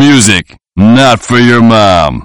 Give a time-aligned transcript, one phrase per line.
[0.00, 2.24] Music, not for your mom.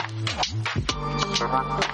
[1.51, 1.91] What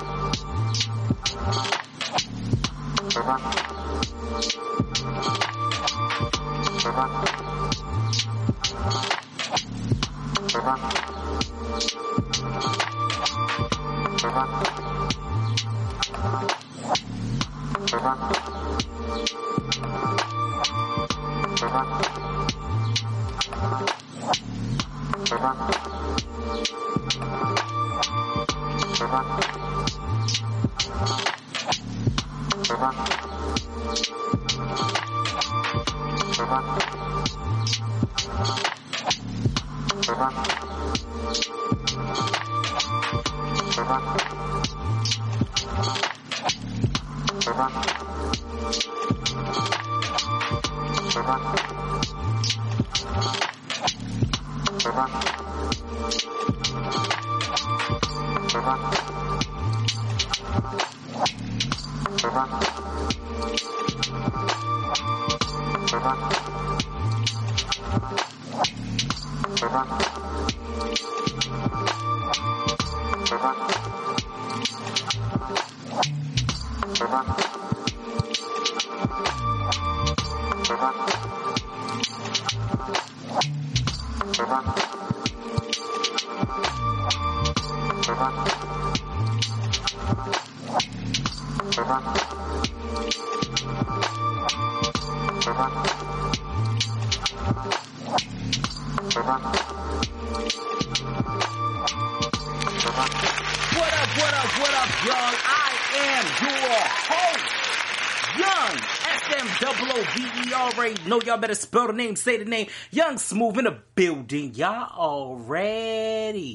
[111.38, 112.68] y'all better spell the name, say the name.
[112.92, 114.56] Young Smooth in the building.
[114.56, 116.48] Y'all already.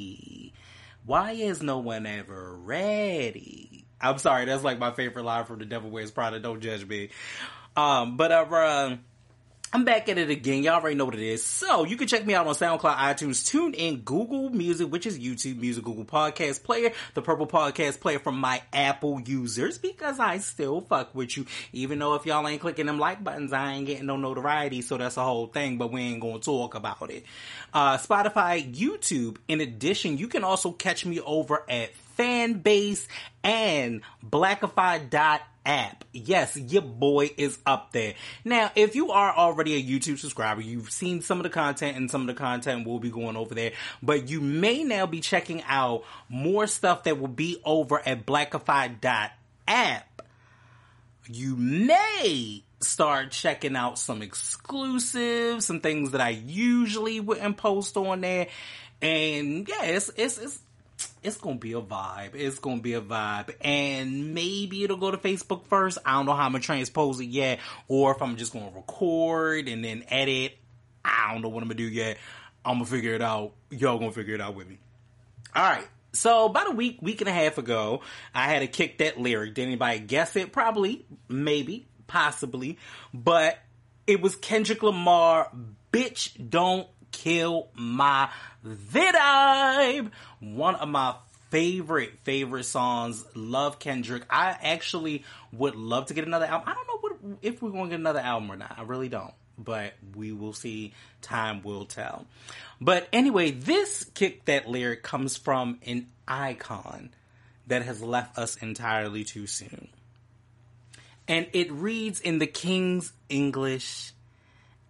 [1.07, 3.85] Why is no one ever ready?
[4.01, 6.41] I'm sorry, that's like my favorite line from The Devil Wears Prada.
[6.41, 7.11] Don't judge me.
[7.77, 8.97] Um, but uh,
[9.75, 10.63] I'm back at it again.
[10.63, 11.43] Y'all already know what it is.
[11.43, 15.19] So you can check me out on SoundCloud, iTunes, Tune in, Google Music, which is
[15.19, 20.39] YouTube Music, Google Podcast Player, the Purple Podcast Player from my Apple users, because I
[20.39, 21.47] still fuck with you.
[21.73, 24.99] Even though if y'all ain't clicking them like buttons, I ain't getting no notoriety, so
[24.99, 27.25] that's the whole thing, but we ain't gonna talk about it.
[27.73, 29.39] Uh, Spotify, YouTube.
[29.49, 33.07] In addition, you can also catch me over at Fanbase
[33.43, 34.03] and
[35.65, 36.05] Blackify.app.
[36.13, 38.15] Yes, your boy is up there.
[38.45, 42.11] Now, if you are already a YouTube subscriber, you've seen some of the content and
[42.11, 45.63] some of the content will be going over there, but you may now be checking
[45.67, 50.23] out more stuff that will be over at Blackify.app.
[51.29, 58.23] You may start checking out some exclusives, some things that I usually wouldn't post on
[58.23, 58.49] there.
[59.01, 60.59] And yeah, it's, it's, it's,
[61.23, 62.35] it's gonna be a vibe.
[62.35, 63.55] It's gonna be a vibe.
[63.61, 65.99] And maybe it'll go to Facebook first.
[66.05, 69.69] I don't know how I'm gonna transpose it yet, or if I'm just gonna record
[69.69, 70.59] and then edit.
[71.05, 72.19] I don't know what I'm gonna do yet.
[72.65, 73.53] I'm gonna figure it out.
[73.71, 74.79] Y'all gonna figure it out with me.
[75.57, 75.87] Alright.
[76.13, 78.03] So about a week, week and a half ago,
[78.35, 79.55] I had to kick that lyric.
[79.55, 80.53] Did anybody guess it?
[80.53, 82.79] Probably, maybe, possibly.
[83.15, 83.59] But
[84.07, 85.51] it was Kendrick Lamar,
[85.93, 88.31] Bitch Don't Kill My
[88.67, 90.11] Vibe.
[90.41, 91.15] One of my
[91.51, 93.25] favorite, favorite songs.
[93.35, 94.25] Love Kendrick.
[94.31, 96.69] I actually would love to get another album.
[96.69, 98.75] I don't know what, if we're going to get another album or not.
[98.79, 99.35] I really don't.
[99.59, 100.95] But we will see.
[101.21, 102.27] Time will tell.
[102.81, 107.11] But anyway, this kick that lyric comes from an icon
[107.67, 109.89] that has left us entirely too soon.
[111.29, 114.13] And it reads in the King's English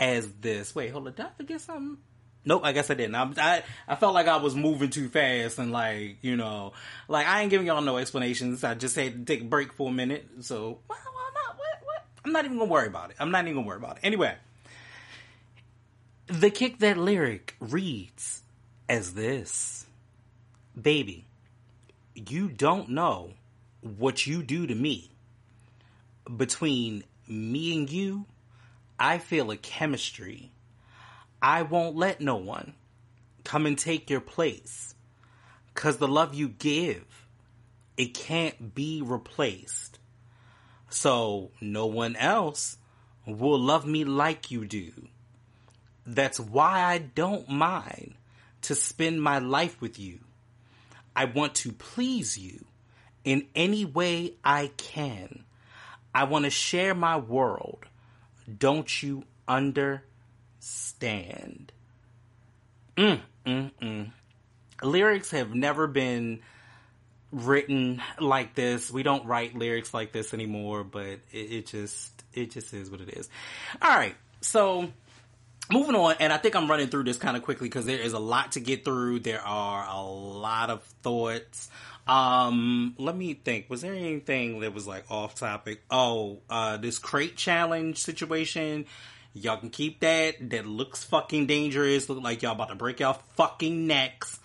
[0.00, 0.74] as this.
[0.74, 1.14] Wait, hold on.
[1.14, 1.98] Did I forget something?
[2.44, 3.14] Nope, I guess I didn't.
[3.14, 6.72] I, I, I felt like I was moving too fast and like, you know,
[7.08, 8.64] like I ain't giving y'all no explanations.
[8.64, 10.26] I just had to take a break for a minute.
[10.40, 12.04] So, well, not, what, what?
[12.24, 13.16] I'm not even gonna worry about it.
[13.20, 14.00] I'm not even gonna worry about it.
[14.02, 14.34] Anyway,
[16.26, 18.42] the kick that lyric reads
[18.88, 19.86] as this
[20.80, 21.26] Baby,
[22.14, 23.32] you don't know
[23.82, 25.10] what you do to me.
[26.36, 28.26] Between me and you,
[28.98, 30.51] I feel a chemistry
[31.42, 32.74] I won't let no one
[33.42, 34.94] come and take your place.
[35.74, 37.26] Cause the love you give,
[37.96, 39.98] it can't be replaced.
[40.88, 42.76] So no one else
[43.26, 44.92] will love me like you do.
[46.06, 48.14] That's why I don't mind
[48.62, 50.20] to spend my life with you.
[51.16, 52.66] I want to please you
[53.24, 55.44] in any way I can.
[56.14, 57.86] I want to share my world.
[58.58, 60.08] Don't you understand?
[60.62, 61.72] Stand.
[62.96, 64.10] Mm, mm, mm.
[64.82, 66.40] Lyrics have never been
[67.32, 68.90] written like this.
[68.90, 73.00] We don't write lyrics like this anymore, but it, it just it just is what
[73.00, 73.28] it is.
[73.80, 74.88] All right, so
[75.70, 78.12] moving on, and I think I'm running through this kind of quickly because there is
[78.12, 79.20] a lot to get through.
[79.20, 81.70] There are a lot of thoughts.
[82.06, 83.70] Um, let me think.
[83.70, 85.82] Was there anything that was like off topic?
[85.90, 88.86] Oh, uh, this crate challenge situation.
[89.34, 90.50] Y'all can keep that.
[90.50, 92.08] That looks fucking dangerous.
[92.08, 94.38] Look like y'all about to break y'all fucking necks.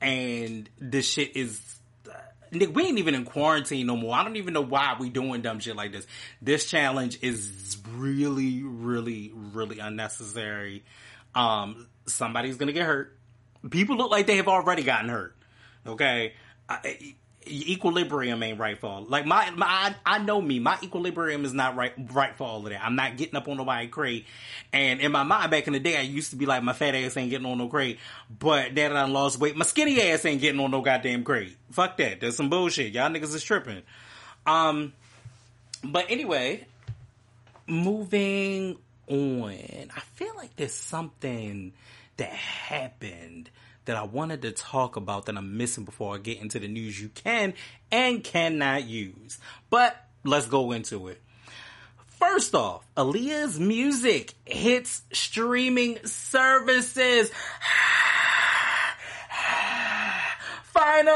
[0.00, 1.60] And this shit is.
[2.08, 2.14] Uh,
[2.50, 4.14] Nick, we ain't even in quarantine no more.
[4.14, 6.06] I don't even know why we doing dumb shit like this.
[6.42, 10.84] This challenge is really, really, really unnecessary.
[11.34, 13.16] Um, somebody's gonna get hurt.
[13.70, 15.36] People look like they have already gotten hurt.
[15.86, 16.34] Okay,
[16.68, 17.14] I,
[17.46, 19.04] equilibrium ain't right for all.
[19.04, 20.58] Like my, my, I, know me.
[20.58, 22.84] My equilibrium is not right, right for all of that.
[22.84, 24.26] I'm not getting up on nobody crate.
[24.72, 26.94] And in my mind, back in the day, I used to be like, my fat
[26.94, 27.98] ass ain't getting on no crate.
[28.38, 31.56] But that I lost weight, my skinny ass ain't getting on no goddamn crate.
[31.70, 32.20] Fuck that.
[32.20, 32.92] That's some bullshit.
[32.92, 33.82] Y'all niggas is tripping.
[34.46, 34.92] Um,
[35.82, 36.66] but anyway,
[37.66, 39.52] moving on.
[39.52, 41.72] I feel like there's something
[42.16, 43.50] that happened
[43.84, 47.00] that I wanted to talk about that I'm missing before I get into the news
[47.00, 47.54] you can
[47.90, 49.38] and cannot use.
[49.70, 51.20] But let's go into it.
[52.06, 57.30] First off, Aaliyah's music hits streaming services.
[60.74, 61.14] Finally!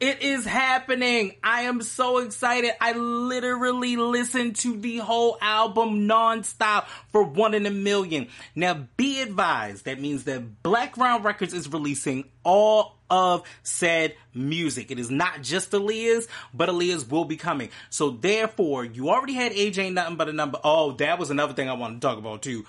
[0.00, 1.36] It is happening.
[1.42, 2.72] I am so excited.
[2.80, 8.28] I literally listened to the whole album nonstop for one in a million.
[8.56, 14.90] Now be advised, that means that Blackground Records is releasing all of said music.
[14.90, 17.70] It is not just Aaliyah's, but Aaliyah's will be coming.
[17.88, 20.58] So therefore, you already had AJ Nothing But a Number.
[20.64, 22.66] Oh, that was another thing I wanted to talk about too.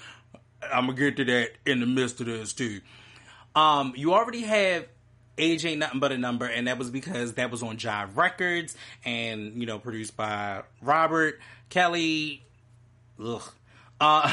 [0.62, 2.82] I'm gonna get to that in the midst of this too.
[3.56, 4.86] Um, you already have
[5.38, 8.76] Age ain't nothing but a number, and that was because that was on Jive Records
[9.04, 11.40] and you know produced by Robert
[11.70, 12.46] Kelly.
[13.24, 13.42] Ugh.
[14.00, 14.24] Uh,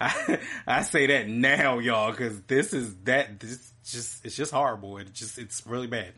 [0.00, 4.98] I, I, say that now, y'all, because this is that this just it's just horrible.
[4.98, 6.12] It just it's really bad.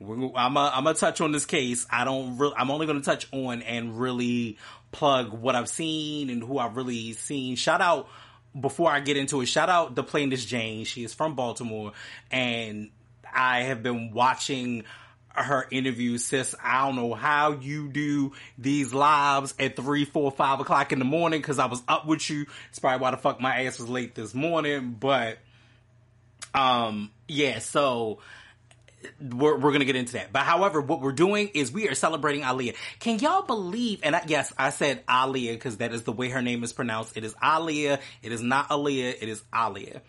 [0.00, 1.86] I'm a, I'm gonna touch on this case.
[1.90, 2.54] I don't really.
[2.56, 4.58] I'm only gonna touch on and really
[4.92, 7.56] plug what I've seen and who I've really seen.
[7.56, 8.08] Shout out
[8.58, 10.84] before I get into it, shout out the plaintiff Jane.
[10.84, 11.92] She is from Baltimore,
[12.30, 12.90] and
[13.32, 14.84] I have been watching
[15.34, 16.54] her interview, sis.
[16.62, 21.04] I don't know how you do these lives at three, four, five o'clock in the
[21.04, 22.46] morning because I was up with you.
[22.70, 25.38] It's probably why the fuck my ass was late this morning, but
[26.54, 27.58] um, yeah.
[27.58, 28.20] So
[29.20, 30.32] we're, we're gonna get into that.
[30.32, 32.74] But however, what we're doing is we are celebrating Aaliyah.
[33.00, 34.00] Can y'all believe?
[34.02, 37.16] And I, yes, I said Aaliyah because that is the way her name is pronounced.
[37.16, 38.00] It is Aaliyah.
[38.22, 39.16] It is not Aaliyah.
[39.20, 40.00] It is Aaliyah.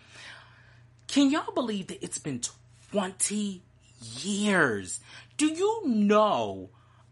[1.08, 2.42] Can y'all believe that it's been
[2.92, 3.62] 20
[4.22, 5.00] years?
[5.38, 6.70] Do you know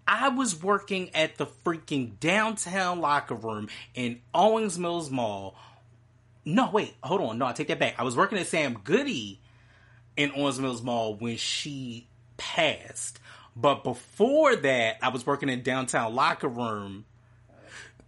[0.08, 5.56] I was working at the freaking downtown locker room in Owings Mills Mall.
[6.46, 7.38] No, wait, hold on.
[7.38, 7.96] No, I take that back.
[7.98, 9.40] I was working at Sam Goody
[10.18, 13.20] in Owings Mills Mall when she passed.
[13.56, 17.06] But before that, I was working in downtown locker room.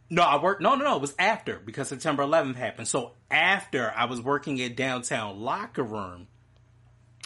[0.09, 0.61] No, I worked.
[0.61, 0.95] No, no, no.
[0.95, 2.87] It was after because September 11th happened.
[2.87, 6.27] So after I was working at downtown locker room.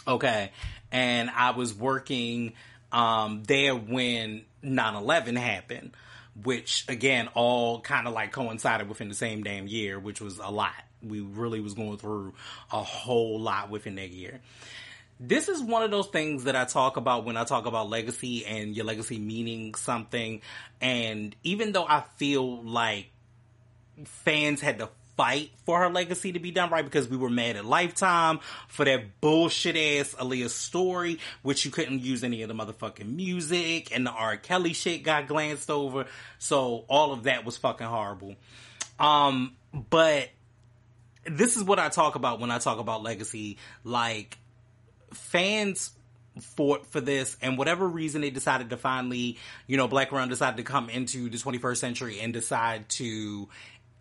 [0.08, 0.50] Okay,
[0.90, 2.54] and I was working
[2.90, 5.92] um, there when 9/11 happened,
[6.42, 10.50] which again all kind of like coincided within the same damn year, which was a
[10.50, 10.72] lot
[11.02, 12.34] we really was going through
[12.72, 14.40] a whole lot within that year.
[15.18, 18.46] This is one of those things that I talk about when I talk about legacy
[18.46, 20.40] and your legacy meaning something.
[20.80, 23.10] And even though I feel like
[24.04, 24.88] fans had to
[25.20, 28.86] fight for her legacy to be done right because we were mad at Lifetime for
[28.86, 34.06] that bullshit ass Aaliyah story, which you couldn't use any of the motherfucking music and
[34.06, 34.38] the R.
[34.38, 36.06] Kelly shit got glanced over.
[36.38, 38.36] So all of that was fucking horrible.
[38.98, 40.30] Um, but
[41.24, 43.58] this is what I talk about when I talk about legacy.
[43.84, 44.38] Like,
[45.12, 45.90] fans
[46.40, 50.62] fought for this and whatever reason they decided to finally, you know, Blackground decided to
[50.62, 53.48] come into the 21st century and decide to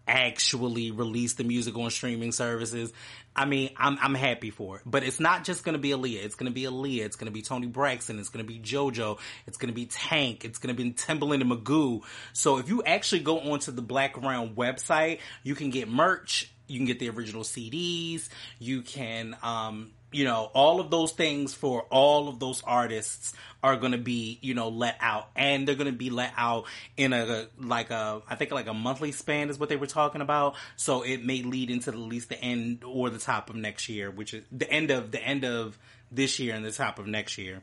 [0.07, 2.91] actually release the music on streaming services.
[3.35, 4.81] I mean, I'm I'm happy for it.
[4.85, 6.23] But it's not just gonna be Aaliyah.
[6.25, 7.05] It's gonna be Aaliyah.
[7.05, 8.19] It's gonna be Toni Braxton.
[8.19, 9.19] It's gonna be JoJo.
[9.45, 10.43] It's gonna be Tank.
[10.43, 12.01] It's gonna be Timbaland and Magoo.
[12.33, 16.51] So if you actually go onto the Blackground website, you can get merch.
[16.69, 18.29] You can get the original CDs.
[18.59, 23.75] You can um, you know, all of those things for all of those artists are
[23.75, 26.65] going to be, you know, let out and they're going to be let out
[26.97, 30.21] in a, like a, I think like a monthly span is what they were talking
[30.21, 30.55] about.
[30.77, 34.09] So it may lead into at least the end or the top of next year,
[34.09, 35.77] which is the end of the end of
[36.11, 37.61] this year and the top of next year.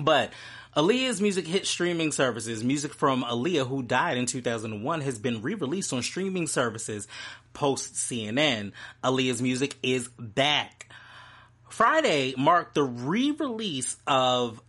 [0.00, 0.32] But
[0.76, 2.62] Aaliyah's music hit streaming services.
[2.62, 7.08] Music from Aaliyah, who died in 2001, has been re-released on streaming services
[7.52, 8.72] post CNN.
[9.02, 10.90] Aaliyah's music is back.
[11.68, 14.60] Friday marked the re-release of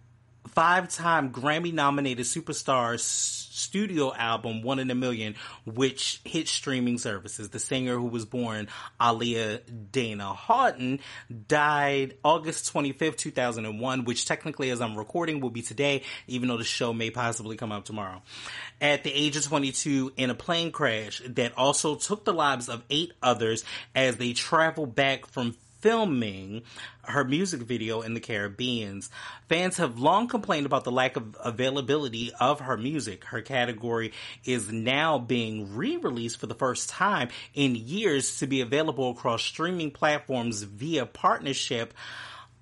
[0.48, 5.36] five-time Grammy-nominated superstar's studio album "One in a Million,
[5.66, 7.50] which hit streaming services.
[7.50, 8.68] The singer who was born
[9.00, 11.00] Aaliyah Dana Haughton
[11.48, 16.64] died August 25th, 2001, which technically, as I'm recording, will be today, even though the
[16.64, 18.22] show may possibly come out tomorrow.
[18.82, 22.84] At the age of 22, in a plane crash that also took the lives of
[22.90, 23.64] eight others
[23.96, 26.64] as they traveled back from filming
[27.04, 29.10] her music video in the Caribbeans.
[29.48, 33.24] Fans have long complained about the lack of availability of her music.
[33.26, 34.14] Her category
[34.46, 39.92] is now being re-released for the first time in years to be available across streaming
[39.92, 41.94] platforms via partnership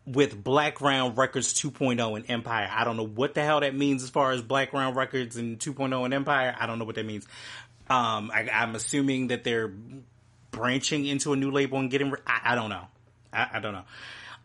[0.06, 2.70] with Blackground Records 2.0 and Empire.
[2.72, 6.06] I don't know what the hell that means as far as Blackground Records and 2.0
[6.06, 6.56] and Empire.
[6.58, 7.28] I don't know what that means.
[7.90, 9.72] Um, I, am assuming that they're
[10.52, 12.14] branching into a new label and getting.
[12.26, 12.88] I, I don't know.
[13.38, 13.84] I, I don't know.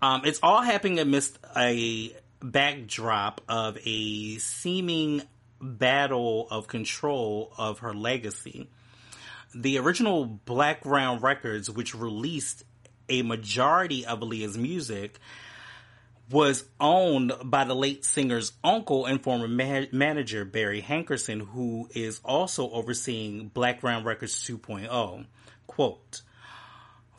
[0.01, 5.23] Um, it's all happening amidst a backdrop of a seeming
[5.61, 8.69] battle of control of her legacy.
[9.55, 12.65] The original Blackground Records, which released
[13.09, 15.21] a majority of Aaliyah's music,
[16.31, 22.21] was owned by the late singer's uncle and former ma- manager Barry Hankerson, who is
[22.25, 25.27] also overseeing Blackground Records 2.0.
[25.67, 26.23] Quote,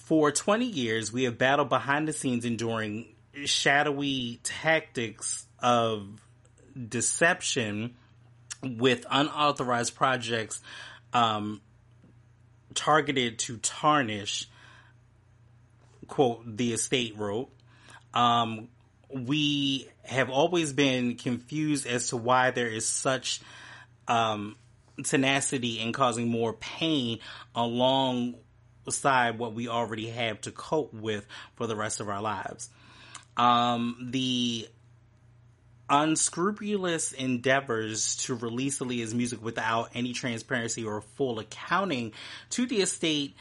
[0.04, 6.08] for 20 years, we have battled behind the scenes enduring shadowy tactics of
[6.90, 7.96] deception
[8.62, 10.62] with unauthorized projects
[11.14, 11.62] um,
[12.74, 14.50] targeted to tarnish,
[16.08, 17.50] quote, the estate wrote.
[18.14, 18.68] Um,
[19.10, 23.40] we have always been confused as to why there is such
[24.10, 24.58] um,
[25.02, 27.20] tenacity in causing more pain
[27.56, 28.36] along
[28.88, 31.26] aside what we already have to cope with
[31.56, 32.70] for the rest of our lives.
[33.38, 34.68] Um, the
[35.90, 42.14] unscrupulous endeavors to release Aaliyah's music without any transparency or full accounting
[42.52, 43.36] to the estate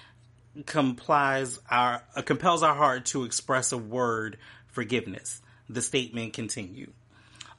[0.66, 5.40] complies our uh, compels our heart to express a word forgiveness.
[5.68, 6.92] The statement continued.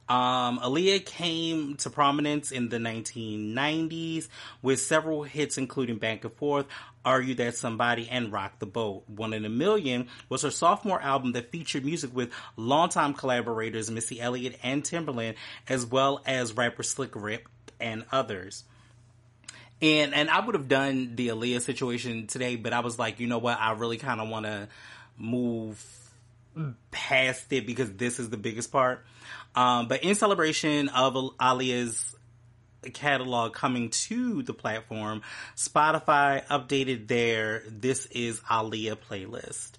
[0.09, 4.27] Um, Aaliyah came to prominence in the 1990s
[4.61, 6.65] with several hits, including Back and Forth,
[7.05, 9.03] Are You That Somebody, and Rock the Boat.
[9.07, 14.19] One in a Million was her sophomore album that featured music with longtime collaborators Missy
[14.19, 15.35] Elliott and Timbaland,
[15.69, 17.45] as well as rapper Slick Rick
[17.79, 18.65] and others.
[19.81, 23.27] And and I would have done the Aaliyah situation today, but I was like, you
[23.27, 23.59] know what?
[23.59, 24.67] I really kind of want to
[25.17, 25.81] move
[26.91, 29.05] past it because this is the biggest part.
[29.55, 32.15] Um, but in celebration of Aaliyah's
[32.93, 35.21] catalog coming to the platform,
[35.55, 39.73] Spotify updated their This Is Aaliyah playlist.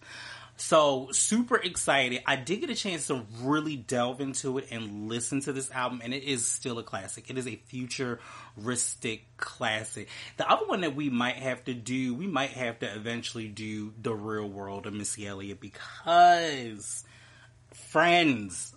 [0.56, 2.22] So super excited.
[2.26, 6.00] I did get a chance to really delve into it and listen to this album
[6.02, 7.28] and it is still a classic.
[7.28, 10.08] It is a futuristic classic.
[10.36, 13.92] The other one that we might have to do, we might have to eventually do
[14.00, 17.04] The Real World of Missy Elliott because
[17.72, 18.73] friends,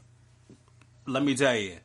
[1.08, 1.78] let me tell you,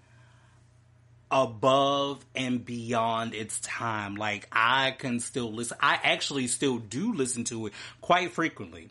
[1.31, 4.17] above and beyond its time.
[4.17, 5.79] Like I can still listen.
[5.81, 8.89] I actually still do listen to it quite frequently.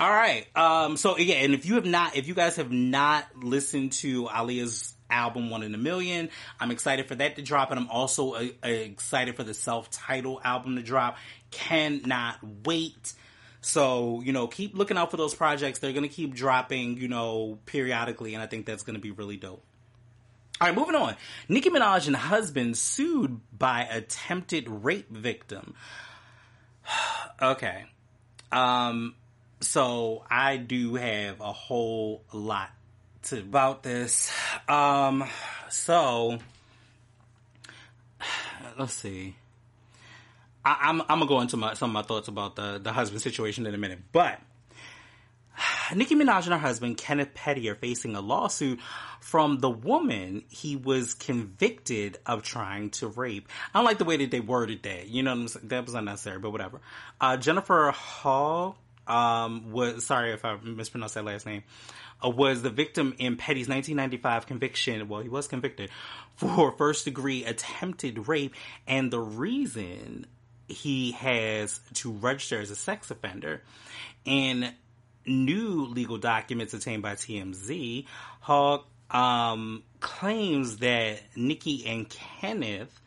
[0.00, 0.46] All right.
[0.56, 4.24] Um, so yeah, and if you have not, if you guys have not listened to
[4.26, 6.30] Aaliyah's album One in a Million.
[6.58, 10.40] I'm excited for that to drop, and I'm also uh, uh, excited for the self-titled
[10.42, 11.18] album to drop.
[11.50, 13.12] Cannot wait.
[13.62, 15.78] So, you know, keep looking out for those projects.
[15.78, 19.12] They're going to keep dropping, you know, periodically, and I think that's going to be
[19.12, 19.62] really dope.
[20.60, 21.16] All right, moving on.
[21.48, 25.74] Nicki Minaj and husband sued by attempted rape victim.
[27.42, 27.84] okay.
[28.50, 29.14] Um,
[29.60, 32.70] so I do have a whole lot
[33.24, 34.32] to about this.
[34.68, 35.24] Um,
[35.70, 36.38] so
[38.78, 39.36] let's see.
[40.64, 42.92] I, am I'm, I'm gonna go into my, some of my thoughts about the the
[42.92, 44.40] husband situation in a minute, but
[45.94, 48.80] Nicki Minaj and her husband Kenneth Petty are facing a lawsuit
[49.20, 53.48] from the woman he was convicted of trying to rape.
[53.72, 55.08] I don't like the way that they worded that.
[55.08, 56.80] You know, that was unnecessary, but whatever.
[57.20, 58.76] Uh, Jennifer Hall
[59.06, 61.62] um, was sorry if I mispronounced that last name.
[62.24, 65.08] Uh, was the victim in Petty's 1995 conviction.
[65.08, 65.90] Well, he was convicted
[66.36, 68.54] for first degree attempted rape,
[68.86, 70.26] and the reason
[70.72, 73.62] he has to register as a sex offender.
[74.24, 74.72] In
[75.26, 78.06] new legal documents obtained by TMZ,
[78.40, 83.00] Hawk um, claims that Nikki and Kenneth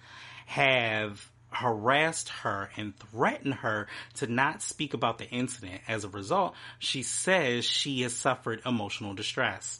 [0.46, 5.82] have harassed her and threatened her to not speak about the incident.
[5.88, 9.80] As a result, she says she has suffered emotional distress.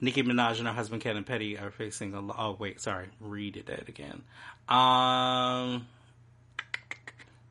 [0.00, 2.20] Nicki Minaj and her husband Kenneth Petty are facing a.
[2.20, 4.22] Oh wait, sorry, read it again.
[4.68, 5.86] Um,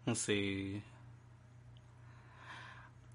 [0.08, 0.82] Let's see.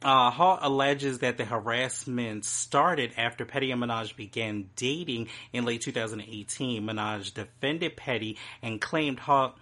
[0.02, 5.80] Uh, Hall alleges that the harassment started after Petty and Minaj began dating in late
[5.80, 6.82] 2018.
[6.82, 9.54] Minaj defended Petty and claimed Hall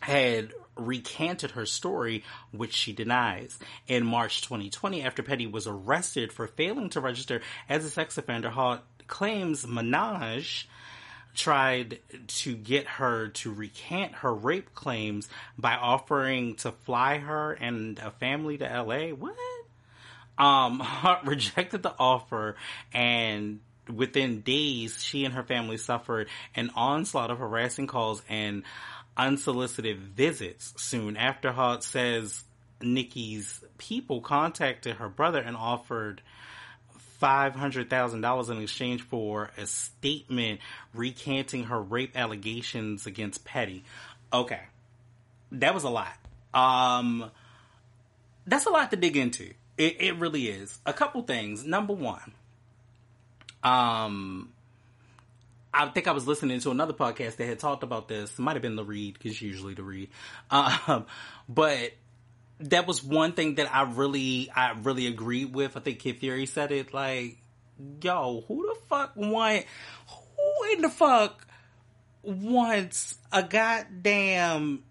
[0.00, 3.58] had recanted her story, which she denies.
[3.86, 8.50] In March 2020, after Petty was arrested for failing to register as a sex offender,
[8.50, 8.78] Hall
[9.08, 10.64] claims Minaj
[11.34, 17.98] tried to get her to recant her rape claims by offering to fly her and
[17.98, 19.08] a family to LA.
[19.08, 19.36] What?
[20.38, 22.56] Um, Hart rejected the offer
[22.92, 23.60] and
[23.92, 28.62] within days, she and her family suffered an onslaught of harassing calls and
[29.16, 30.72] unsolicited visits.
[30.76, 32.44] Soon after, Hart says
[32.80, 36.22] Nikki's people contacted her brother and offered
[37.24, 40.60] $500,000 in exchange for a statement
[40.92, 43.84] recanting her rape allegations against Petty.
[44.30, 44.60] Okay.
[45.52, 46.14] That was a lot.
[46.52, 47.30] Um,
[48.46, 49.54] that's a lot to dig into.
[49.78, 50.78] It, it really is.
[50.84, 51.64] A couple things.
[51.64, 52.32] Number one,
[53.62, 54.52] um,
[55.72, 58.38] I think I was listening to another podcast that had talked about this.
[58.38, 60.10] It might have been the read because usually the read.
[60.50, 61.06] Um,
[61.48, 61.92] but
[62.60, 65.76] that was one thing that I really, I really agreed with.
[65.76, 67.38] I think Kid Fury said it like,
[68.02, 69.64] yo, who the fuck want,
[70.08, 71.46] who in the fuck
[72.22, 74.84] wants a goddamn,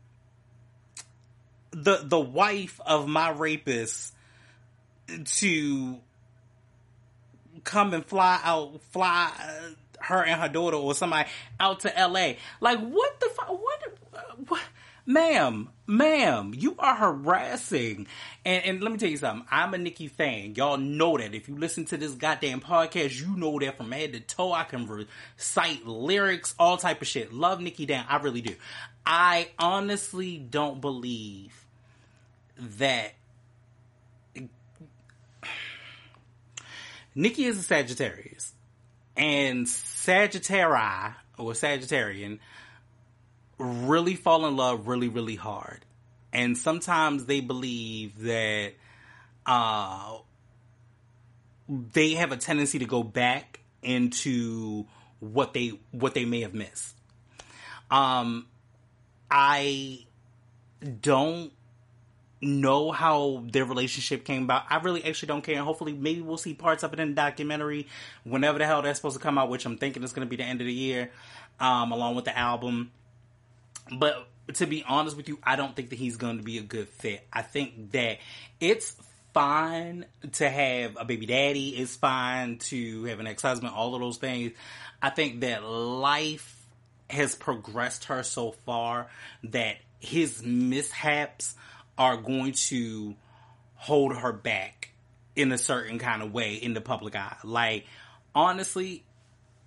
[1.71, 4.13] the, the wife of my rapist
[5.25, 5.97] to
[7.63, 12.33] come and fly out, fly uh, her and her daughter or somebody out to LA.
[12.59, 13.97] Like, what the fuck, what,
[14.47, 14.61] what,
[15.05, 18.07] ma'am, ma'am, you are harassing.
[18.45, 19.47] And, and let me tell you something.
[19.51, 20.55] I'm a Nicki fan.
[20.55, 21.33] Y'all know that.
[21.33, 24.53] If you listen to this goddamn podcast, you know that from head to toe.
[24.53, 27.33] I can recite lyrics, all type of shit.
[27.33, 28.05] Love Nicki down.
[28.07, 28.55] I really do.
[29.05, 31.53] I honestly don't believe
[32.77, 33.13] that
[37.15, 38.53] Nicki is a Sagittarius.
[39.15, 42.39] And Sagittari, or Sagittarian,
[43.57, 45.85] really fall in love really, really hard.
[46.31, 48.73] And sometimes they believe that
[49.45, 50.17] uh,
[51.67, 54.85] they have a tendency to go back into
[55.19, 56.95] what they what they may have missed.
[57.91, 58.47] Um,
[59.29, 60.05] I
[61.01, 61.51] don't
[62.41, 64.63] know how their relationship came about.
[64.69, 65.55] I really actually don't care.
[65.55, 67.87] And hopefully, maybe we'll see parts of it in the documentary
[68.23, 70.35] whenever the hell that's supposed to come out, which I'm thinking is going to be
[70.35, 71.11] the end of the year,
[71.59, 72.91] um, along with the album.
[73.91, 76.63] But to be honest with you, I don't think that he's going to be a
[76.63, 77.25] good fit.
[77.31, 78.19] I think that
[78.59, 78.95] it's
[79.33, 81.69] fine to have a baby daddy.
[81.69, 84.51] It's fine to have an ex-husband, all of those things.
[85.01, 86.65] I think that life
[87.09, 89.07] has progressed her so far
[89.45, 91.55] that his mishaps
[91.97, 93.15] are going to
[93.75, 94.89] hold her back
[95.35, 97.37] in a certain kind of way in the public eye.
[97.43, 97.85] Like,
[98.35, 99.03] honestly,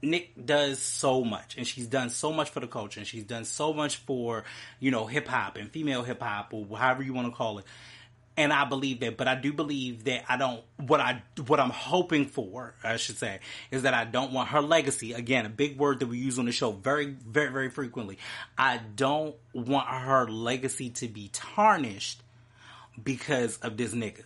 [0.02, 3.44] Nick does so much, and she's done so much for the culture, and she's done
[3.44, 4.44] so much for,
[4.78, 7.64] you know, hip hop and female hip hop, or however you want to call it.
[8.36, 9.16] and I believe that.
[9.16, 10.62] But I do believe that I don't.
[10.76, 14.60] What I what I'm hoping for, I should say, is that I don't want her
[14.60, 15.12] legacy.
[15.12, 18.18] Again, a big word that we use on the show very, very, very frequently.
[18.58, 22.22] I don't want her legacy to be tarnished
[23.02, 24.24] because of this nigga.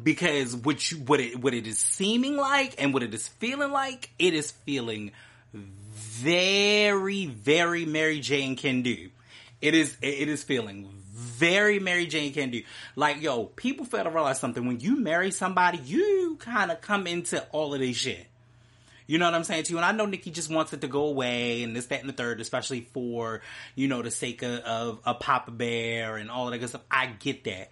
[0.00, 3.72] Because what you, what it what it is seeming like and what it is feeling
[3.72, 5.10] like, it is feeling
[5.52, 9.10] very, very Mary Jane can do.
[9.60, 12.62] It is it is feeling very Mary Jane can do.
[12.94, 14.66] Like, yo, people fail to realize something.
[14.66, 18.26] When you marry somebody, you kind of come into all of this shit.
[19.08, 19.78] You know what I'm saying to you?
[19.78, 22.12] And I know Nicki just wants it to go away and this, that, and the
[22.12, 23.40] third, especially for,
[23.74, 26.82] you know, the sake of, of a Papa Bear and all of that good stuff.
[26.90, 27.70] I get that.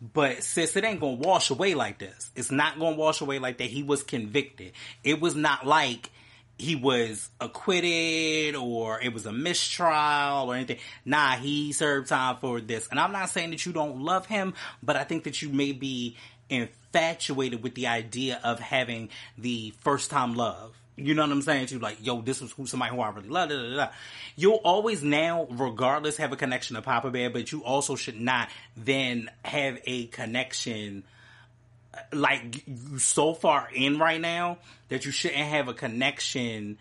[0.00, 2.30] But sis, it ain't gonna wash away like this.
[2.36, 3.68] It's not gonna wash away like that.
[3.68, 4.72] He was convicted.
[5.02, 6.10] It was not like
[6.58, 10.78] he was acquitted or it was a mistrial or anything.
[11.04, 12.88] Nah, he served time for this.
[12.88, 15.72] And I'm not saying that you don't love him, but I think that you may
[15.72, 16.16] be
[16.48, 20.74] infatuated with the idea of having the first time love.
[20.96, 21.66] You know what I'm saying?
[21.66, 23.50] To like, yo, this was who somebody who I really love.
[23.50, 23.88] Da, da, da.
[24.34, 28.48] You'll always now, regardless, have a connection to Papa Bear, but you also should not
[28.76, 31.04] then have a connection
[31.92, 34.56] uh, like you so far in right now
[34.88, 36.78] that you shouldn't have a connection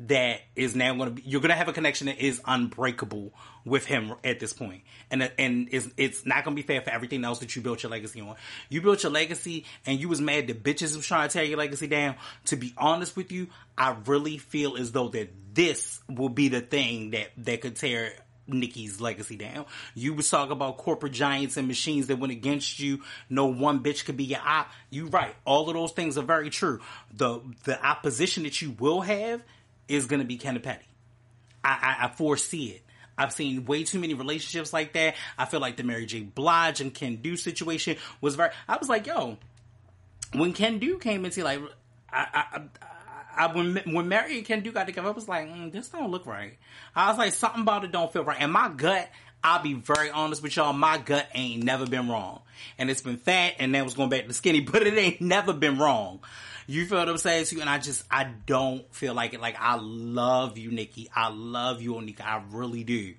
[0.00, 3.32] that is now going to be you're going to have a connection that is unbreakable
[3.64, 6.90] with him at this point and and it's, it's not going to be fair for
[6.90, 8.34] everything else that you built your legacy on
[8.68, 11.58] you built your legacy and you was mad that bitches was trying to tear your
[11.58, 13.46] legacy down to be honest with you
[13.78, 18.12] i really feel as though that this will be the thing that that could tear
[18.46, 19.64] Nicki's legacy down.
[19.94, 23.00] You was talking about corporate giants and machines that went against you.
[23.30, 24.68] No one bitch could be your op.
[24.90, 25.34] You right.
[25.46, 26.80] All of those things are very true.
[27.10, 29.42] The the opposition that you will have
[29.88, 30.86] is going to be kind of petty.
[31.62, 32.82] I, I, I foresee it.
[33.16, 35.14] I've seen way too many relationships like that.
[35.38, 36.20] I feel like the Mary J.
[36.20, 38.50] Blige and Kendu situation was very.
[38.68, 39.38] I was like, yo,
[40.32, 41.60] when Kendu came into like,
[42.10, 42.60] I, I,
[43.36, 46.26] I, when when Mary and Kendu got together, I was like, mm, this don't look
[46.26, 46.58] right.
[46.94, 48.38] I was like, something about it don't feel right.
[48.40, 49.08] And my gut,
[49.42, 52.42] I'll be very honest with y'all, my gut ain't never been wrong.
[52.78, 55.52] And it's been fat, and then was going back to skinny, but it ain't never
[55.52, 56.20] been wrong.
[56.66, 57.60] You feel what I'm saying to you?
[57.60, 59.40] And I just, I don't feel like it.
[59.40, 61.10] Like, I love you, Nikki.
[61.14, 62.22] I love you, Onika.
[62.22, 63.14] I really do.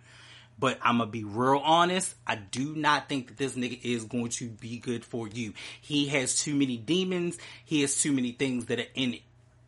[0.57, 2.15] But I'm gonna be real honest.
[2.25, 5.53] I do not think that this nigga is going to be good for you.
[5.81, 7.37] He has too many demons.
[7.65, 9.19] He has too many things that are in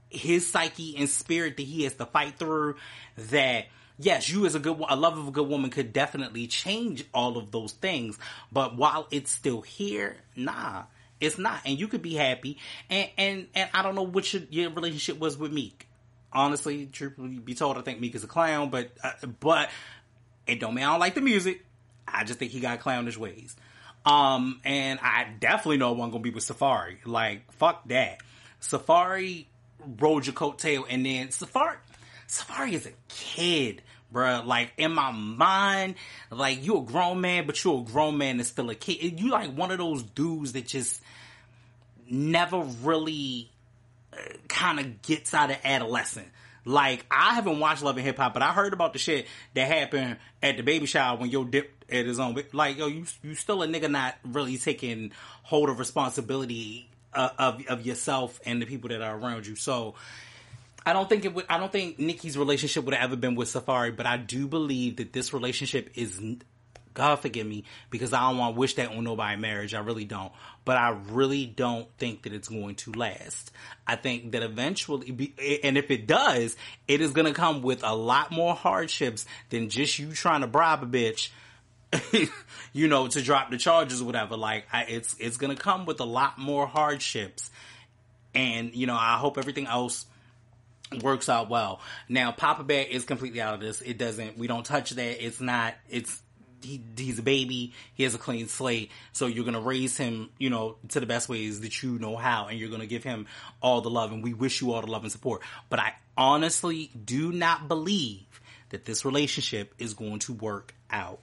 [0.10, 2.76] his psyche and spirit that he has to fight through
[3.18, 3.66] that
[4.00, 7.38] yes, you as a good, a love of a good woman could definitely change all
[7.38, 8.18] of those things.
[8.52, 10.84] But while it's still here, nah,
[11.20, 11.62] it's not.
[11.66, 12.58] And you could be happy.
[12.90, 15.88] And, and, and I don't know what your, your relationship was with Meek.
[16.32, 19.70] Honestly, truthfully be told, I think Meek is a clown, but, uh, but
[20.46, 21.64] it don't mean I don't like the music.
[22.08, 23.56] I just think he got clownish ways.
[24.06, 27.06] Um, and I definitely know I'm gonna be with Safaree.
[27.06, 28.20] Like, fuck that.
[28.62, 29.46] Safaree
[30.00, 31.76] rode your coattail, and then Safaree
[32.28, 33.82] Safaree is a kid,
[34.14, 34.46] bruh.
[34.46, 35.96] Like in my mind,
[36.32, 39.20] like you a grown man, but you're a grown man that's still a kid.
[39.20, 41.02] You like one of those dudes that just
[42.10, 43.50] never really
[44.14, 44.18] uh,
[44.48, 46.30] kind of gets out of adolescence.
[46.66, 49.68] Like I haven't watched Love and Hip Hop, but I heard about the shit that
[49.68, 52.38] happened at the baby shower when yo dipped at his own.
[52.52, 55.12] Like yo, you you still a nigga not really taking
[55.44, 59.56] hold of responsibility uh, of of yourself and the people that are around you.
[59.56, 59.96] So
[60.86, 61.46] I don't think it would.
[61.50, 64.98] I don't think Nikki's relationship would have ever been with Safaree, but I do believe
[64.98, 66.22] that this relationship is.
[66.98, 69.74] God forgive me because I don't want to wish that on nobody marriage.
[69.74, 70.32] I really don't.
[70.66, 73.52] But I really don't think that it's going to last.
[73.86, 75.34] I think that eventually,
[75.64, 76.58] and if it does,
[76.88, 80.48] it is going to come with a lot more hardships than just you trying to
[80.48, 81.30] bribe a bitch
[82.74, 84.36] you know, to drop the charges or whatever.
[84.36, 87.50] Like, I, it's it's gonna come with a lot more hardships,
[88.36, 90.06] and you know, I hope everything else
[91.02, 91.80] works out well.
[92.10, 93.82] Now, Papa Bear is completely out of this.
[93.82, 94.38] It doesn't.
[94.38, 95.26] We don't touch that.
[95.26, 95.76] It's not.
[95.90, 96.22] It's
[96.62, 97.74] he, he's a baby.
[97.94, 98.92] He has a clean slate.
[99.14, 102.48] So you're gonna raise him, you know, to the best ways that you know how,
[102.48, 103.28] and you're gonna give him
[103.62, 104.12] all the love.
[104.12, 105.42] And we wish you all the love and support.
[105.70, 111.20] But I honestly do not believe that this relationship is going to work out.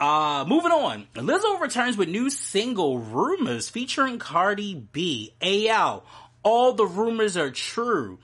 [0.00, 1.06] Uh, moving on.
[1.14, 5.34] Lizzo returns with new single Rumors featuring Cardi B.
[5.40, 6.04] AL.
[6.42, 8.18] All the rumors are true.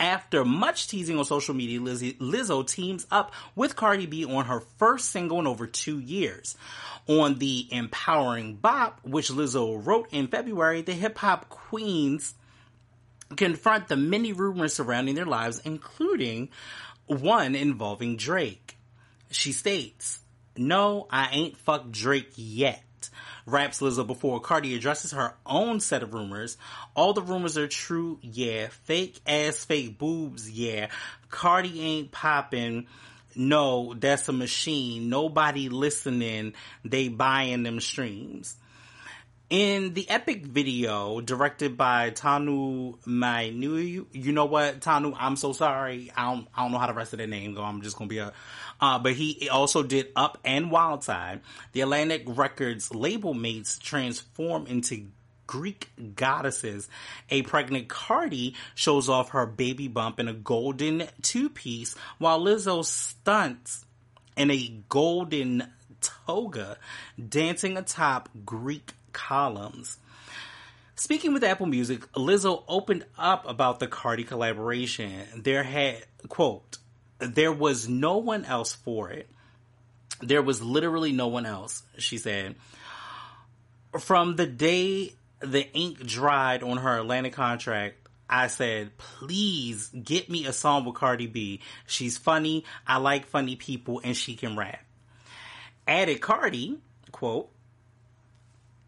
[0.00, 5.10] After much teasing on social media, Lizzo teams up with Cardi B on her first
[5.10, 6.56] single in over two years.
[7.06, 12.34] On the empowering bop, which Lizzo wrote in February, the hip hop queens
[13.36, 16.50] confront the many rumors surrounding their lives, including
[17.06, 18.76] one involving Drake.
[19.30, 20.20] She states,
[20.56, 22.83] no, I ain't fucked Drake yet.
[23.46, 26.56] Raps Lizzo before Cardi addresses her own set of rumors.
[26.94, 28.68] All the rumors are true, yeah.
[28.84, 30.88] Fake ass fake boobs, yeah.
[31.30, 32.86] Cardi ain't popping.
[33.36, 35.08] No, that's a machine.
[35.08, 36.54] Nobody listening.
[36.84, 38.56] They buying them streams.
[39.50, 46.10] In the epic video directed by Tanu Muino, you know what, Tanu, I'm so sorry.
[46.16, 47.62] I don't, I don't know how the rest of the name go.
[47.62, 48.32] I'm just gonna be a,
[48.80, 51.40] uh, but he also did Up and Wild Side.
[51.72, 55.06] The Atlantic Records label mates transform into
[55.46, 56.88] Greek goddesses.
[57.30, 62.84] A pregnant Cardi shows off her baby bump in a golden two piece while Lizzo
[62.84, 63.84] stunts
[64.36, 66.76] in a golden toga
[67.28, 69.98] dancing atop Greek columns.
[70.96, 75.26] Speaking with Apple Music, Lizzo opened up about the Cardi collaboration.
[75.36, 76.78] There had, quote,
[77.26, 79.28] there was no one else for it.
[80.20, 82.56] There was literally no one else, she said.
[83.98, 87.96] From the day the ink dried on her Atlantic contract,
[88.28, 91.60] I said, please get me a song with Cardi B.
[91.86, 94.82] She's funny, I like funny people, and she can rap.
[95.86, 96.78] Added Cardi,
[97.12, 97.50] quote,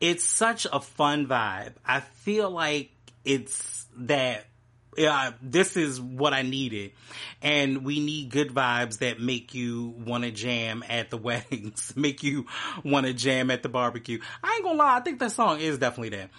[0.01, 1.75] it's such a fun vibe.
[1.85, 2.91] I feel like
[3.25, 4.47] it's that
[4.97, 6.93] yeah, this is what I needed.
[7.43, 12.23] And we need good vibes that make you want to jam at the weddings, make
[12.23, 12.47] you
[12.85, 14.21] want to jam at the barbecue.
[14.43, 16.31] I ain't gonna lie, I think that song is definitely that.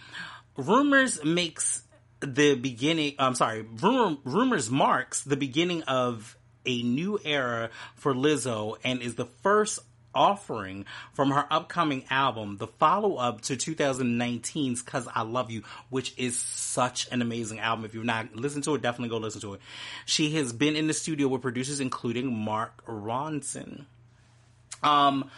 [0.58, 1.84] Rumors makes
[2.20, 8.78] the beginning, I'm sorry, rumor, rumors marks the beginning of a new era for Lizzo
[8.84, 9.80] and is the first
[10.14, 16.14] offering from her upcoming album, the follow up to 2019's Cuz I Love You, which
[16.18, 17.86] is such an amazing album.
[17.86, 19.62] If you've not listened to it, definitely go listen to it.
[20.06, 23.86] She has been in the studio with producers including Mark Ronson.
[24.84, 25.30] Um,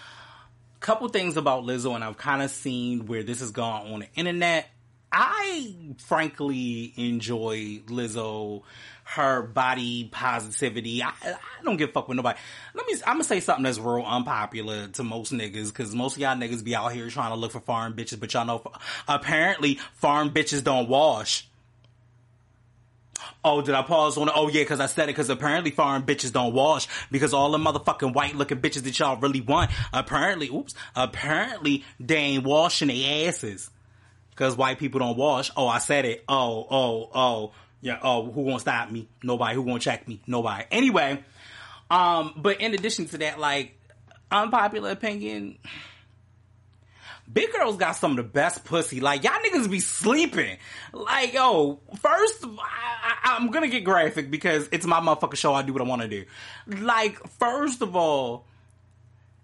[0.80, 4.08] couple things about Lizzo, and I've kind of seen where this has gone on the
[4.16, 4.70] internet.
[5.12, 8.64] I frankly enjoy Lizzo
[9.16, 11.02] her body positivity.
[11.02, 12.38] I, I don't give a fuck with nobody.
[12.76, 16.20] Let me, I'm gonna say something that's real unpopular to most niggas, cause most of
[16.20, 18.62] y'all niggas be out here trying to look for foreign bitches, but y'all know,
[19.08, 21.48] apparently foreign bitches don't wash.
[23.44, 24.34] Oh, did I pause on it?
[24.36, 27.58] Oh yeah, cause I said it cause apparently foreign bitches don't wash because all the
[27.58, 33.28] motherfucking white looking bitches that y'all really want, apparently, oops, apparently they ain't washing their
[33.28, 33.72] asses.
[34.40, 35.52] Cause white people don't wash.
[35.58, 36.24] Oh, I said it.
[36.30, 37.52] Oh, oh, oh.
[37.82, 38.00] Yeah.
[38.02, 39.10] Oh, who gonna stop me?
[39.22, 39.54] Nobody.
[39.54, 40.22] Who gonna check me?
[40.26, 40.64] Nobody.
[40.72, 41.22] Anyway,
[41.92, 43.78] um, but in addition to that, like
[44.32, 45.58] unpopular opinion,
[47.32, 49.02] big girls got some of the best pussy.
[49.02, 50.58] Like y'all niggas be sleeping.
[50.94, 55.54] Like yo, first I, am gonna get graphic because it's my motherfucking show.
[55.54, 56.24] I do what I want to do.
[56.66, 58.46] Like first of all,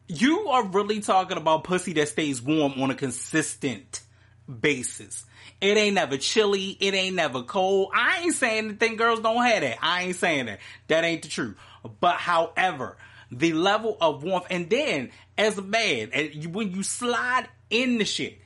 [0.08, 4.00] you are really talking about pussy that stays warm on a consistent
[4.48, 5.26] basis.
[5.62, 6.78] It ain't never chilly.
[6.80, 7.92] It ain't never cold.
[7.94, 9.78] I ain't saying anything girls don't have that.
[9.82, 10.60] I ain't saying that.
[10.88, 11.58] That ain't the truth.
[12.00, 12.98] But however,
[13.32, 16.12] the level of warmth, and then as a man,
[16.52, 18.40] when you slide in the shit,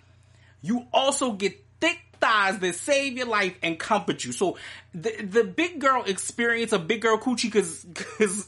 [0.62, 4.32] you also get thick thighs that save your life and comfort you.
[4.32, 4.58] So
[4.94, 8.48] the the big girl experience a big girl coochie cause cause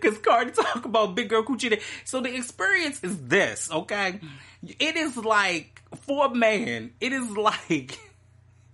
[0.00, 1.80] cause Cardi talk about big girl coochie.
[2.04, 4.20] So the experience is this, okay?
[4.66, 7.98] It is like for a man, it is like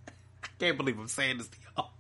[0.42, 1.90] I can't believe I'm saying this to y'all.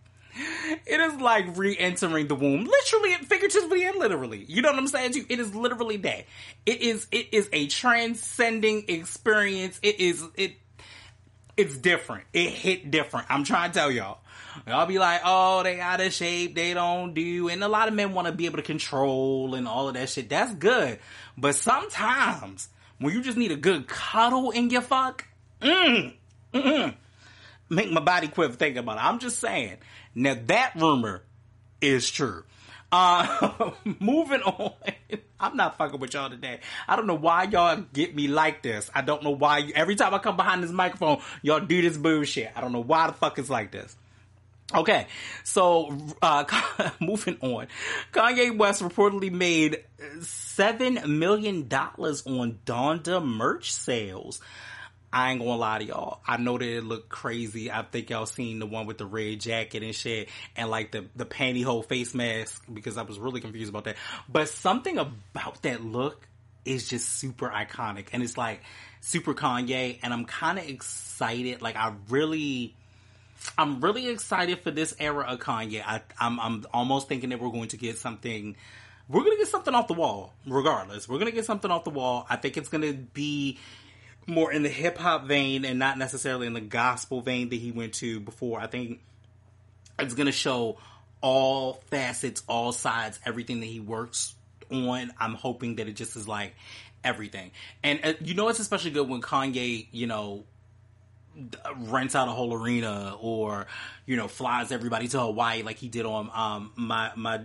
[0.86, 4.44] It is like re-entering the womb, literally, figuratively, and literally.
[4.48, 5.12] You know what I'm saying?
[5.12, 5.26] To you?
[5.28, 6.26] It is literally that.
[6.64, 7.06] It is.
[7.10, 9.80] It is a transcending experience.
[9.82, 10.22] It is.
[10.36, 10.52] It.
[11.56, 12.24] It's different.
[12.32, 13.26] It hit different.
[13.30, 14.18] I'm trying to tell y'all.
[14.66, 17.94] Y'all be like, oh, they out of shape, they don't do, and a lot of
[17.94, 20.28] men want to be able to control and all of that shit.
[20.28, 20.98] That's good,
[21.36, 25.24] but sometimes when you just need a good cuddle in your fuck,
[25.60, 26.14] mm,
[26.52, 26.94] mm,
[27.68, 29.04] make my body quiver thinking about it.
[29.04, 29.78] I'm just saying.
[30.14, 31.22] Now that rumor
[31.80, 32.44] is true.
[32.90, 34.72] Uh, moving on.
[35.40, 36.60] I'm not fucking with y'all today.
[36.88, 38.90] I don't know why y'all get me like this.
[38.94, 39.58] I don't know why.
[39.58, 42.50] You, every time I come behind this microphone, y'all do this bullshit.
[42.56, 43.96] I don't know why the fuck it's like this.
[44.74, 45.06] Okay,
[45.44, 46.44] so uh,
[47.00, 47.68] moving on,
[48.12, 49.82] Kanye West reportedly made
[50.20, 54.42] seven million dollars on Donda merch sales.
[55.10, 56.20] I ain't gonna lie to y'all.
[56.26, 57.72] I know that it looked crazy.
[57.72, 61.06] I think y'all seen the one with the red jacket and shit, and like the
[61.16, 63.96] the pantyhose face mask because I was really confused about that.
[64.28, 66.28] But something about that look
[66.66, 68.60] is just super iconic, and it's like
[69.00, 71.62] super Kanye, and I'm kind of excited.
[71.62, 72.76] Like I really
[73.56, 75.82] I'm really excited for this era of Kanye.
[75.84, 78.56] I, I'm, I'm almost thinking that we're going to get something
[79.08, 81.08] we're gonna get something off the wall, regardless.
[81.08, 82.26] We're gonna get something off the wall.
[82.28, 83.58] I think it's gonna be
[84.26, 87.72] more in the hip hop vein and not necessarily in the gospel vein that he
[87.72, 88.60] went to before.
[88.60, 89.00] I think
[89.98, 90.78] it's gonna show
[91.22, 94.34] all facets, all sides, everything that he works
[94.70, 95.10] on.
[95.18, 96.54] I'm hoping that it just is like
[97.02, 97.52] everything.
[97.82, 100.44] And uh, you know, it's especially good when Kanye, you know,
[101.76, 103.66] rents out a whole arena or
[104.06, 107.40] you know flies everybody to Hawaii like he did on um my my